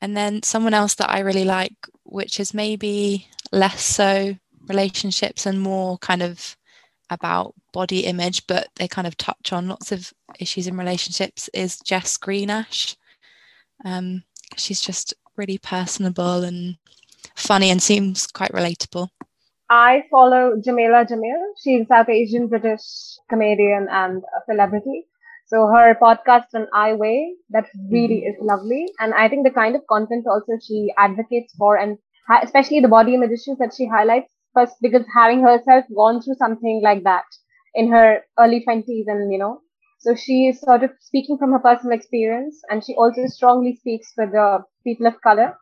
and 0.00 0.16
then 0.16 0.42
someone 0.42 0.74
else 0.74 0.94
that 0.96 1.10
I 1.10 1.20
really 1.20 1.44
like, 1.44 1.74
which 2.04 2.38
is 2.38 2.54
maybe 2.54 3.28
less 3.52 3.82
so 3.82 4.36
relationships 4.68 5.46
and 5.46 5.60
more 5.60 5.98
kind 5.98 6.22
of 6.22 6.55
about 7.10 7.54
body 7.72 8.00
image, 8.00 8.46
but 8.46 8.68
they 8.76 8.88
kind 8.88 9.06
of 9.06 9.16
touch 9.16 9.52
on 9.52 9.68
lots 9.68 9.92
of 9.92 10.12
issues 10.38 10.66
in 10.66 10.76
relationships, 10.76 11.48
is 11.54 11.78
Jess 11.80 12.16
Greenash. 12.16 12.96
Um, 13.84 14.24
she's 14.56 14.80
just 14.80 15.14
really 15.36 15.58
personable 15.58 16.42
and 16.42 16.76
funny 17.34 17.70
and 17.70 17.82
seems 17.82 18.26
quite 18.26 18.52
relatable. 18.52 19.08
I 19.68 20.04
follow 20.10 20.56
Jameela 20.56 21.08
Jamil. 21.08 21.42
She's 21.62 21.82
a 21.82 21.86
South 21.86 22.08
Asian 22.08 22.46
British 22.46 22.82
comedian 23.28 23.88
and 23.90 24.22
a 24.22 24.44
celebrity. 24.46 25.06
So 25.46 25.68
her 25.68 25.96
podcast 26.00 26.46
on 26.54 26.66
I 26.72 26.94
Weigh, 26.94 27.34
that 27.50 27.66
really 27.90 28.22
mm-hmm. 28.22 28.42
is 28.42 28.46
lovely. 28.46 28.88
And 28.98 29.14
I 29.14 29.28
think 29.28 29.44
the 29.44 29.52
kind 29.52 29.76
of 29.76 29.86
content 29.86 30.26
also 30.26 30.52
she 30.64 30.92
advocates 30.96 31.54
for 31.54 31.76
and 31.76 31.98
especially 32.42 32.80
the 32.80 32.88
body 32.88 33.14
image 33.14 33.30
issues 33.30 33.58
that 33.58 33.74
she 33.76 33.86
highlights 33.86 34.32
first 34.56 34.74
because 34.80 35.04
having 35.14 35.42
herself 35.42 35.84
gone 35.94 36.20
through 36.22 36.34
something 36.34 36.80
like 36.82 37.04
that 37.04 37.24
in 37.74 37.90
her 37.90 38.20
early 38.38 38.64
20s 38.66 39.04
and 39.06 39.32
you 39.32 39.38
know 39.38 39.60
so 39.98 40.14
she 40.14 40.46
is 40.46 40.60
sort 40.60 40.84
of 40.84 40.90
speaking 41.00 41.36
from 41.36 41.52
her 41.52 41.58
personal 41.58 41.96
experience 41.96 42.60
and 42.70 42.84
she 42.84 42.94
also 42.94 43.26
strongly 43.26 43.76
speaks 43.76 44.12
for 44.14 44.26
the 44.26 44.62
people 44.84 45.06
of 45.06 45.20
color. 45.20 45.58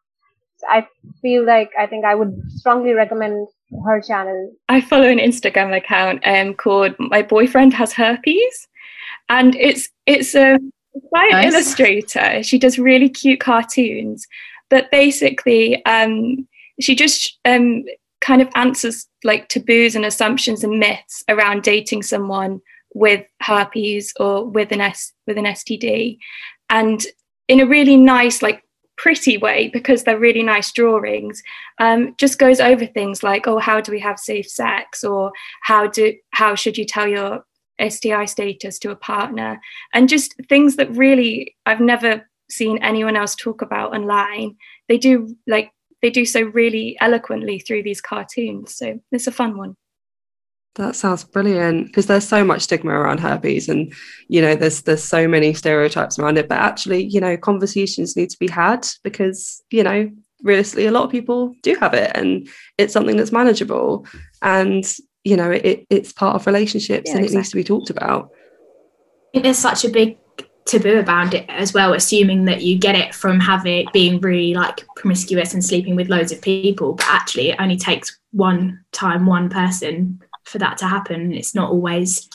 So 0.58 0.66
i 0.68 0.86
feel 1.22 1.46
like 1.46 1.70
i 1.78 1.86
think 1.86 2.04
i 2.04 2.14
would 2.14 2.32
strongly 2.48 2.92
recommend 2.92 3.48
her 3.86 4.00
channel. 4.00 4.52
I 4.68 4.80
follow 4.80 5.08
an 5.08 5.18
instagram 5.18 5.76
account 5.76 6.22
um, 6.26 6.54
called 6.54 6.94
my 6.98 7.22
boyfriend 7.22 7.74
has 7.74 7.92
herpes. 7.92 8.68
And 9.28 9.56
it's 9.56 9.88
it's 10.06 10.34
a 10.34 10.58
by 11.10 11.28
nice. 11.32 11.52
illustrator. 11.52 12.42
She 12.42 12.58
does 12.58 12.78
really 12.78 13.08
cute 13.08 13.40
cartoons. 13.40 14.26
But 14.68 14.90
basically 14.90 15.84
um, 15.86 16.46
she 16.80 16.94
just 16.94 17.38
um, 17.44 17.84
kind 18.24 18.40
of 18.40 18.48
answers 18.54 19.06
like 19.22 19.48
taboos 19.48 19.94
and 19.94 20.04
assumptions 20.04 20.64
and 20.64 20.78
myths 20.78 21.22
around 21.28 21.62
dating 21.62 22.02
someone 22.02 22.58
with 22.94 23.24
herpes 23.42 24.12
or 24.18 24.46
with 24.48 24.72
an 24.72 24.80
S 24.80 25.12
with 25.26 25.36
an 25.36 25.44
STD 25.44 26.16
and 26.70 27.04
in 27.48 27.60
a 27.60 27.66
really 27.66 27.96
nice 27.96 28.40
like 28.40 28.62
pretty 28.96 29.36
way 29.36 29.68
because 29.72 30.04
they're 30.04 30.18
really 30.18 30.42
nice 30.42 30.72
drawings 30.72 31.42
um, 31.80 32.14
just 32.16 32.38
goes 32.38 32.60
over 32.60 32.86
things 32.86 33.22
like 33.22 33.46
oh 33.46 33.58
how 33.58 33.78
do 33.80 33.92
we 33.92 34.00
have 34.00 34.18
safe 34.18 34.48
sex? 34.48 35.04
Or 35.04 35.30
how 35.62 35.86
do 35.86 36.14
how 36.30 36.54
should 36.54 36.78
you 36.78 36.86
tell 36.86 37.06
your 37.06 37.44
STI 37.86 38.24
status 38.24 38.78
to 38.78 38.90
a 38.90 38.96
partner? 38.96 39.60
And 39.92 40.08
just 40.08 40.34
things 40.48 40.76
that 40.76 40.96
really 40.96 41.56
I've 41.66 41.80
never 41.80 42.26
seen 42.50 42.78
anyone 42.78 43.16
else 43.16 43.34
talk 43.34 43.60
about 43.60 43.94
online. 43.94 44.56
They 44.88 44.98
do 44.98 45.36
like 45.46 45.72
they 46.04 46.10
do 46.10 46.26
so 46.26 46.42
really 46.42 46.98
eloquently 47.00 47.58
through 47.58 47.82
these 47.82 48.02
cartoons. 48.02 48.74
So 48.74 49.00
it's 49.10 49.26
a 49.26 49.32
fun 49.32 49.56
one. 49.56 49.74
That 50.74 50.96
sounds 50.96 51.24
brilliant 51.24 51.86
because 51.86 52.06
there's 52.06 52.28
so 52.28 52.44
much 52.44 52.60
stigma 52.62 52.92
around 52.92 53.20
herpes, 53.20 53.70
and 53.70 53.90
you 54.28 54.42
know 54.42 54.54
there's 54.54 54.82
there's 54.82 55.02
so 55.02 55.26
many 55.26 55.54
stereotypes 55.54 56.18
around 56.18 56.36
it. 56.36 56.46
But 56.46 56.58
actually, 56.58 57.04
you 57.04 57.22
know, 57.22 57.38
conversations 57.38 58.16
need 58.16 58.28
to 58.30 58.38
be 58.38 58.48
had 58.48 58.86
because 59.02 59.62
you 59.70 59.82
know 59.82 60.10
realistically, 60.42 60.84
a 60.84 60.90
lot 60.90 61.04
of 61.04 61.10
people 61.10 61.54
do 61.62 61.74
have 61.76 61.94
it, 61.94 62.10
and 62.14 62.48
it's 62.76 62.92
something 62.92 63.16
that's 63.16 63.32
manageable, 63.32 64.06
and 64.42 64.84
you 65.22 65.38
know, 65.38 65.52
it, 65.52 65.86
it's 65.88 66.12
part 66.12 66.34
of 66.34 66.46
relationships, 66.46 67.08
yeah, 67.08 67.16
and 67.16 67.24
exactly. 67.24 67.34
it 67.34 67.38
needs 67.38 67.50
to 67.50 67.56
be 67.56 67.64
talked 67.64 67.88
about. 67.88 68.30
There's 69.32 69.56
such 69.56 69.86
a 69.86 69.88
big 69.88 70.18
taboo 70.66 70.98
about 70.98 71.34
it 71.34 71.44
as 71.48 71.74
well, 71.74 71.92
assuming 71.92 72.46
that 72.46 72.62
you 72.62 72.78
get 72.78 72.94
it 72.94 73.14
from 73.14 73.40
having 73.40 73.86
being 73.92 74.20
really 74.20 74.54
like 74.54 74.86
promiscuous 74.96 75.54
and 75.54 75.64
sleeping 75.64 75.96
with 75.96 76.08
loads 76.08 76.32
of 76.32 76.40
people. 76.40 76.94
But 76.94 77.06
actually, 77.08 77.50
it 77.50 77.60
only 77.60 77.76
takes 77.76 78.18
one 78.32 78.84
time, 78.92 79.26
one 79.26 79.48
person 79.48 80.20
for 80.44 80.58
that 80.58 80.78
to 80.78 80.86
happen. 80.86 81.32
It's 81.32 81.54
not 81.54 81.70
always 81.70 82.28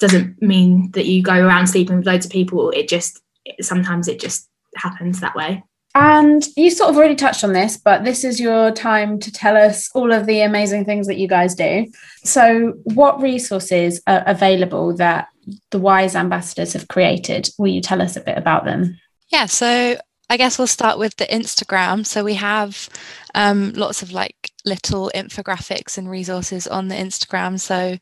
doesn't 0.00 0.42
mean 0.42 0.90
that 0.92 1.06
you 1.06 1.22
go 1.22 1.34
around 1.34 1.68
sleeping 1.68 1.96
with 1.96 2.06
loads 2.06 2.26
of 2.26 2.32
people. 2.32 2.70
It 2.70 2.88
just 2.88 3.22
sometimes 3.60 4.08
it 4.08 4.20
just 4.20 4.48
happens 4.76 5.20
that 5.20 5.34
way. 5.34 5.62
And 5.96 6.44
you 6.56 6.70
sort 6.70 6.90
of 6.90 6.96
already 6.96 7.14
touched 7.14 7.44
on 7.44 7.52
this, 7.52 7.76
but 7.76 8.02
this 8.02 8.24
is 8.24 8.40
your 8.40 8.72
time 8.72 9.20
to 9.20 9.30
tell 9.30 9.56
us 9.56 9.88
all 9.94 10.12
of 10.12 10.26
the 10.26 10.40
amazing 10.40 10.84
things 10.84 11.06
that 11.06 11.18
you 11.18 11.28
guys 11.28 11.54
do. 11.54 11.86
So, 12.24 12.74
what 12.82 13.22
resources 13.22 14.02
are 14.08 14.24
available 14.26 14.96
that 14.96 15.28
the 15.70 15.78
WISE 15.78 16.16
ambassadors 16.16 16.72
have 16.72 16.88
created? 16.88 17.50
Will 17.58 17.68
you 17.68 17.80
tell 17.80 18.02
us 18.02 18.16
a 18.16 18.20
bit 18.20 18.38
about 18.38 18.64
them? 18.64 18.98
Yeah, 19.28 19.46
so 19.46 19.96
I 20.30 20.36
guess 20.36 20.58
we'll 20.58 20.66
start 20.66 20.98
with 20.98 21.16
the 21.16 21.26
Instagram. 21.26 22.06
So, 22.06 22.24
we 22.24 22.34
have 22.34 22.88
um, 23.34 23.72
lots 23.72 24.02
of 24.02 24.12
like 24.12 24.50
little 24.64 25.10
infographics 25.14 25.98
and 25.98 26.10
resources 26.10 26.66
on 26.66 26.88
the 26.88 26.94
Instagram. 26.94 27.60
So, 27.60 27.98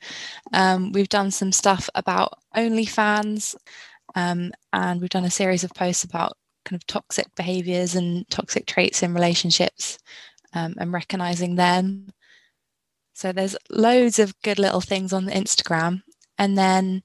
um, 0.52 0.92
we've 0.92 1.08
done 1.08 1.30
some 1.30 1.52
stuff 1.52 1.88
about 1.94 2.38
OnlyFans. 2.56 3.56
Um, 4.14 4.52
and 4.72 5.00
we've 5.00 5.10
done 5.10 5.24
a 5.24 5.30
series 5.30 5.64
of 5.64 5.74
posts 5.74 6.04
about 6.04 6.36
kind 6.64 6.80
of 6.80 6.86
toxic 6.86 7.26
behaviors 7.34 7.94
and 7.94 8.28
toxic 8.30 8.66
traits 8.66 9.02
in 9.02 9.14
relationships 9.14 9.98
um, 10.54 10.74
and 10.78 10.92
recognizing 10.92 11.56
them. 11.56 12.12
So 13.14 13.32
there's 13.32 13.56
loads 13.70 14.18
of 14.18 14.40
good 14.42 14.58
little 14.58 14.80
things 14.80 15.12
on 15.12 15.26
the 15.26 15.32
Instagram. 15.32 16.02
And 16.38 16.56
then 16.56 17.02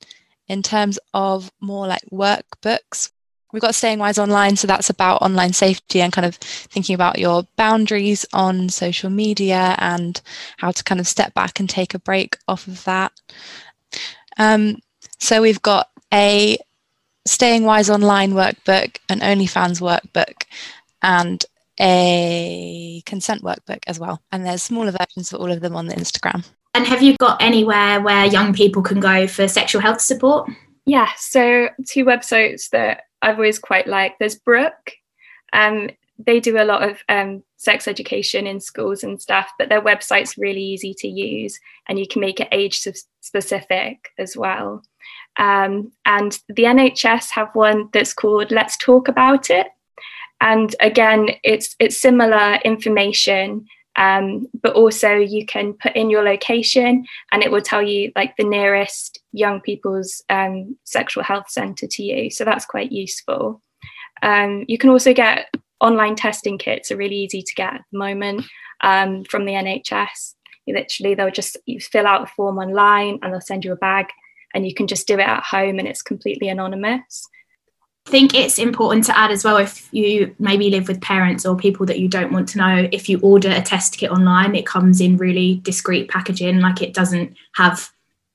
in 0.47 0.63
terms 0.63 0.99
of 1.13 1.51
more 1.60 1.88
like 1.88 2.03
workbooks, 2.12 3.12
we've 3.51 3.62
got 3.62 3.75
Staying 3.75 3.99
Wise 3.99 4.19
Online. 4.19 4.55
So 4.55 4.67
that's 4.67 4.89
about 4.89 5.21
online 5.21 5.53
safety 5.53 6.01
and 6.01 6.13
kind 6.13 6.25
of 6.25 6.36
thinking 6.36 6.95
about 6.95 7.19
your 7.19 7.43
boundaries 7.55 8.25
on 8.33 8.69
social 8.69 9.10
media 9.10 9.75
and 9.79 10.21
how 10.57 10.71
to 10.71 10.83
kind 10.83 10.99
of 10.99 11.07
step 11.07 11.33
back 11.33 11.60
and 11.60 11.69
take 11.69 11.93
a 11.93 11.99
break 11.99 12.38
off 12.47 12.67
of 12.67 12.83
that. 12.86 13.12
Um, 14.38 14.77
so 15.19 15.41
we've 15.41 15.62
got 15.62 15.89
a 16.13 16.57
Staying 17.25 17.63
Wise 17.63 17.89
Online 17.89 18.33
workbook, 18.33 18.97
an 19.10 19.19
OnlyFans 19.19 19.81
workbook, 19.81 20.43
and 21.01 21.43
a 21.79 23.01
consent 23.05 23.43
workbook 23.43 23.83
as 23.86 23.99
well. 23.99 24.21
And 24.31 24.45
there's 24.45 24.63
smaller 24.63 24.91
versions 24.91 25.29
for 25.29 25.38
all 25.38 25.51
of 25.51 25.60
them 25.60 25.75
on 25.75 25.88
the 25.88 25.95
Instagram. 25.95 26.45
And 26.77 26.85
have 26.85 27.01
you 27.01 27.17
got 27.17 27.41
anywhere 27.41 27.99
where 28.01 28.27
young 28.27 28.53
people 28.53 28.83
can 28.83 28.99
go 28.99 29.25
for 29.25 29.47
sexual 29.47 29.81
health 29.81 29.99
support? 29.99 30.47
Yeah, 30.85 31.09
so 31.17 31.69
two 31.87 32.05
websites 32.05 32.69
that 32.69 33.05
I've 33.19 33.37
always 33.37 33.57
quite 33.57 33.87
liked. 33.87 34.19
There's 34.19 34.35
Brook. 34.35 34.91
Um, 35.53 35.89
they 36.19 36.39
do 36.39 36.61
a 36.61 36.65
lot 36.65 36.87
of 36.87 36.99
um, 37.09 37.41
sex 37.55 37.87
education 37.87 38.45
in 38.45 38.59
schools 38.59 39.03
and 39.03 39.19
stuff, 39.19 39.49
but 39.57 39.69
their 39.69 39.81
website's 39.81 40.37
really 40.37 40.61
easy 40.61 40.93
to 40.99 41.07
use 41.07 41.59
and 41.89 41.97
you 41.97 42.07
can 42.07 42.21
make 42.21 42.39
it 42.39 42.47
age 42.51 42.85
specific 43.21 44.11
as 44.19 44.37
well. 44.37 44.83
Um, 45.37 45.93
and 46.05 46.39
the 46.47 46.65
NHS 46.65 47.31
have 47.31 47.49
one 47.55 47.89
that's 47.91 48.13
called 48.13 48.51
Let's 48.51 48.77
Talk 48.77 49.07
About 49.07 49.49
It. 49.49 49.65
And 50.41 50.75
again, 50.79 51.29
it's 51.43 51.75
it's 51.79 51.97
similar 51.97 52.59
information, 52.63 53.65
um, 53.97 54.47
but 54.62 54.73
also 54.73 55.15
you 55.15 55.45
can 55.45 55.73
put 55.73 55.95
in 55.95 56.10
your 56.10 56.23
location 56.23 57.05
and 57.31 57.43
it 57.43 57.51
will 57.51 57.62
tell 57.62 57.81
you 57.81 58.12
like 58.15 58.36
the 58.38 58.43
nearest 58.43 59.19
young 59.33 59.60
people's 59.60 60.23
um, 60.29 60.77
sexual 60.83 61.23
health 61.23 61.49
centre 61.49 61.88
to 61.88 62.03
you. 62.03 62.29
So 62.29 62.45
that's 62.45 62.65
quite 62.65 62.91
useful. 62.91 63.62
Um, 64.21 64.65
you 64.67 64.77
can 64.77 64.91
also 64.91 65.13
get 65.13 65.53
online 65.81 66.15
testing 66.15 66.57
kits 66.57 66.91
are 66.91 66.97
really 66.97 67.17
easy 67.17 67.41
to 67.41 67.53
get 67.55 67.73
at 67.73 67.86
the 67.91 67.97
moment 67.97 68.45
um, 68.81 69.23
from 69.25 69.45
the 69.45 69.53
NHS. 69.53 70.36
You 70.65 70.75
literally, 70.75 71.15
they'll 71.15 71.31
just 71.31 71.57
you 71.65 71.79
fill 71.79 72.07
out 72.07 72.23
a 72.23 72.27
form 72.27 72.57
online 72.57 73.19
and 73.21 73.33
they'll 73.33 73.41
send 73.41 73.65
you 73.65 73.73
a 73.73 73.77
bag 73.77 74.07
and 74.53 74.65
you 74.65 74.73
can 74.73 74.88
just 74.88 75.07
do 75.07 75.15
it 75.15 75.27
at 75.27 75.43
home 75.43 75.79
and 75.79 75.88
it's 75.88 76.01
completely 76.01 76.49
anonymous. 76.49 77.27
I 78.08 78.10
think 78.10 78.34
it's 78.34 78.58
important 78.58 79.04
to 79.08 79.17
add 79.17 79.32
as 79.32 79.43
well 79.43 79.58
if 79.58 79.89
you 79.91 80.34
maybe 80.39 80.70
live 80.70 80.88
with 80.88 81.02
parents 81.02 81.46
or 81.46 81.58
people 81.58 81.86
that 81.88 82.00
you 82.00 82.08
don't 82.08 82.32
want 82.32 82.48
to 82.50 82.58
know, 82.58 82.88
if 82.93 83.10
you 83.10 83.20
order 83.20 83.50
a 83.50 83.62
test 83.62 83.98
kit 83.98 84.12
online, 84.12 84.56
it 84.56 84.65
comes 84.65 85.02
in 85.02 85.17
really 85.17 85.56
discreet 85.56 86.10
packaging, 86.10 86.62
like 86.62 86.82
it 86.82 86.93
doesn't 86.93 87.36
have 87.56 87.91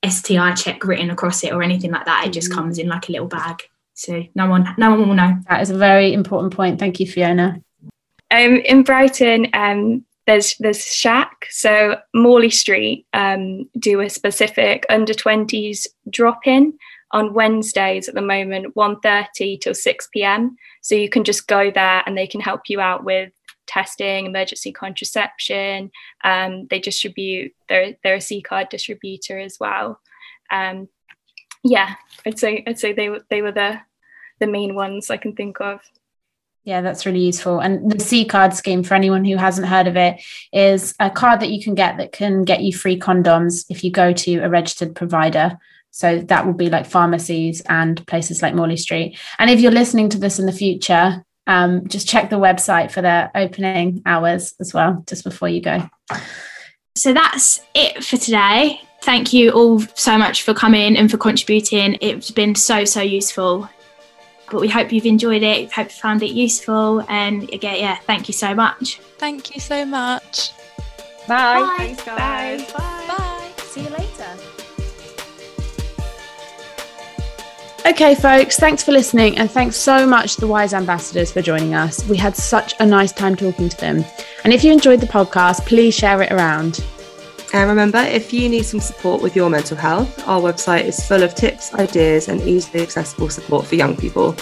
STI 0.06 0.52
check 0.52 0.84
written 0.84 1.08
across 1.08 1.42
it 1.42 1.54
or 1.54 1.62
anything 1.62 1.90
like 1.90 2.04
that. 2.04 2.26
It 2.26 2.34
just 2.34 2.50
mm-hmm. 2.50 2.58
comes 2.58 2.78
in 2.78 2.88
like 2.88 3.08
a 3.08 3.12
little 3.12 3.28
bag. 3.28 3.62
So 3.94 4.22
no 4.34 4.46
one 4.46 4.68
no 4.76 4.90
one 4.90 5.08
will 5.08 5.14
know. 5.14 5.38
That 5.48 5.62
is 5.62 5.70
a 5.70 5.78
very 5.78 6.12
important 6.12 6.54
point. 6.54 6.78
Thank 6.78 7.00
you, 7.00 7.06
Fiona. 7.06 7.62
Um, 8.30 8.56
in 8.56 8.82
Brighton, 8.82 9.46
um, 9.54 10.04
there's 10.26 10.54
there's 10.58 10.84
SHAC. 10.84 11.46
So 11.48 11.96
Morley 12.12 12.50
Street 12.50 13.06
um, 13.14 13.70
do 13.78 14.00
a 14.00 14.10
specific 14.10 14.84
under 14.90 15.14
20s 15.14 15.86
drop 16.10 16.46
in 16.46 16.74
on 17.12 17.34
Wednesdays 17.34 18.08
at 18.08 18.14
the 18.14 18.22
moment, 18.22 18.74
1.30 18.74 19.60
till 19.60 19.74
6 19.74 20.08
p.m. 20.12 20.56
So 20.80 20.94
you 20.94 21.08
can 21.08 21.24
just 21.24 21.46
go 21.46 21.70
there 21.70 22.02
and 22.06 22.16
they 22.16 22.26
can 22.26 22.40
help 22.40 22.62
you 22.68 22.80
out 22.80 23.04
with 23.04 23.32
testing, 23.66 24.26
emergency 24.26 24.72
contraception. 24.72 25.90
Um, 26.24 26.66
they 26.68 26.78
distribute, 26.78 27.54
they're, 27.68 27.96
they're 28.02 28.16
a 28.16 28.20
C 28.20 28.42
card 28.42 28.68
distributor 28.70 29.38
as 29.38 29.58
well. 29.60 30.00
Um, 30.50 30.88
yeah, 31.64 31.94
I'd 32.26 32.38
say 32.38 32.64
I'd 32.66 32.78
say 32.78 32.92
they 32.92 33.10
they 33.30 33.42
were 33.42 33.52
the 33.52 33.80
the 34.40 34.46
main 34.46 34.74
ones 34.74 35.10
I 35.10 35.16
can 35.16 35.34
think 35.34 35.60
of. 35.60 35.80
Yeah, 36.64 36.80
that's 36.80 37.06
really 37.06 37.24
useful. 37.24 37.58
And 37.58 37.90
the 37.90 37.98
C 37.98 38.24
card 38.24 38.54
scheme, 38.54 38.84
for 38.84 38.94
anyone 38.94 39.24
who 39.24 39.36
hasn't 39.36 39.66
heard 39.66 39.88
of 39.88 39.96
it, 39.96 40.22
is 40.52 40.94
a 41.00 41.10
card 41.10 41.40
that 41.40 41.50
you 41.50 41.62
can 41.62 41.74
get 41.74 41.96
that 41.96 42.12
can 42.12 42.44
get 42.44 42.62
you 42.62 42.72
free 42.72 42.98
condoms 42.98 43.64
if 43.68 43.82
you 43.82 43.90
go 43.90 44.12
to 44.12 44.38
a 44.38 44.48
registered 44.48 44.94
provider. 44.94 45.58
So 45.92 46.18
that 46.18 46.44
will 46.44 46.54
be 46.54 46.68
like 46.68 46.86
pharmacies 46.86 47.62
and 47.68 48.04
places 48.06 48.42
like 48.42 48.54
Morley 48.54 48.76
Street. 48.76 49.18
And 49.38 49.48
if 49.50 49.60
you're 49.60 49.70
listening 49.70 50.08
to 50.10 50.18
this 50.18 50.38
in 50.38 50.46
the 50.46 50.52
future, 50.52 51.24
um, 51.46 51.86
just 51.86 52.08
check 52.08 52.30
the 52.30 52.36
website 52.36 52.90
for 52.90 53.02
their 53.02 53.30
opening 53.34 54.02
hours 54.04 54.54
as 54.58 54.74
well, 54.74 55.04
just 55.06 55.22
before 55.22 55.48
you 55.48 55.60
go. 55.60 55.88
So 56.96 57.12
that's 57.12 57.60
it 57.74 58.02
for 58.02 58.16
today. 58.16 58.80
Thank 59.02 59.32
you 59.32 59.50
all 59.50 59.80
so 59.94 60.18
much 60.18 60.42
for 60.42 60.54
coming 60.54 60.96
and 60.96 61.10
for 61.10 61.18
contributing. 61.18 61.98
It's 62.00 62.30
been 62.30 62.54
so, 62.54 62.84
so 62.84 63.00
useful 63.00 63.68
but 64.52 64.60
we 64.60 64.68
hope 64.68 64.92
you've 64.92 65.06
enjoyed 65.06 65.42
it. 65.42 65.60
We 65.60 65.66
hope 65.68 65.86
you 65.86 65.94
found 65.94 66.22
it 66.22 66.32
useful. 66.32 67.02
And 67.08 67.44
again, 67.50 67.76
yeah, 67.78 67.96
thank 67.96 68.28
you 68.28 68.34
so 68.34 68.54
much. 68.54 68.98
Thank 69.18 69.54
you 69.54 69.60
so 69.60 69.84
much. 69.84 70.52
Bye. 71.26 71.60
Bye. 71.60 71.74
Thanks, 71.78 72.04
guys. 72.04 72.72
Bye. 72.72 72.78
Bye. 72.78 73.14
Bye. 73.16 73.31
Okay, 77.84 78.14
folks, 78.14 78.58
thanks 78.58 78.84
for 78.84 78.92
listening, 78.92 79.38
and 79.38 79.50
thanks 79.50 79.74
so 79.74 80.06
much 80.06 80.36
to 80.36 80.40
the 80.40 80.46
Wise 80.46 80.72
Ambassadors 80.72 81.32
for 81.32 81.42
joining 81.42 81.74
us. 81.74 82.08
We 82.08 82.16
had 82.16 82.36
such 82.36 82.74
a 82.78 82.86
nice 82.86 83.10
time 83.10 83.34
talking 83.34 83.68
to 83.68 83.76
them. 83.76 84.04
And 84.44 84.52
if 84.52 84.62
you 84.62 84.70
enjoyed 84.70 85.00
the 85.00 85.08
podcast, 85.08 85.66
please 85.66 85.92
share 85.92 86.22
it 86.22 86.30
around. 86.30 86.78
And 87.52 87.68
remember, 87.68 87.98
if 87.98 88.32
you 88.32 88.48
need 88.48 88.62
some 88.62 88.78
support 88.78 89.20
with 89.20 89.34
your 89.34 89.50
mental 89.50 89.76
health, 89.76 90.16
our 90.28 90.40
website 90.40 90.84
is 90.84 91.04
full 91.04 91.24
of 91.24 91.34
tips, 91.34 91.74
ideas, 91.74 92.28
and 92.28 92.40
easily 92.42 92.84
accessible 92.84 93.30
support 93.30 93.66
for 93.66 93.74
young 93.74 93.96
people. 93.96 94.36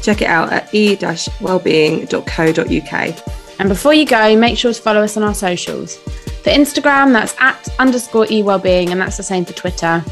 Check 0.00 0.22
it 0.22 0.28
out 0.28 0.50
at 0.50 0.74
e-wellbeing.co.uk. 0.74 3.22
And 3.58 3.68
before 3.68 3.92
you 3.92 4.06
go, 4.06 4.34
make 4.36 4.56
sure 4.56 4.72
to 4.72 4.82
follow 4.82 5.02
us 5.02 5.18
on 5.18 5.22
our 5.22 5.34
socials. 5.34 5.96
For 5.96 6.50
Instagram, 6.50 7.12
that's 7.12 7.38
at 7.40 7.68
underscore 7.78 8.26
e-wellbeing, 8.30 8.90
and 8.90 8.98
that's 8.98 9.18
the 9.18 9.22
same 9.22 9.44
for 9.44 9.52
Twitter. 9.52 10.02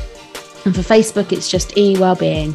And 0.66 0.74
for 0.74 0.82
Facebook, 0.82 1.32
it's 1.32 1.50
just 1.50 1.78
e-wellbeing. 1.78 2.54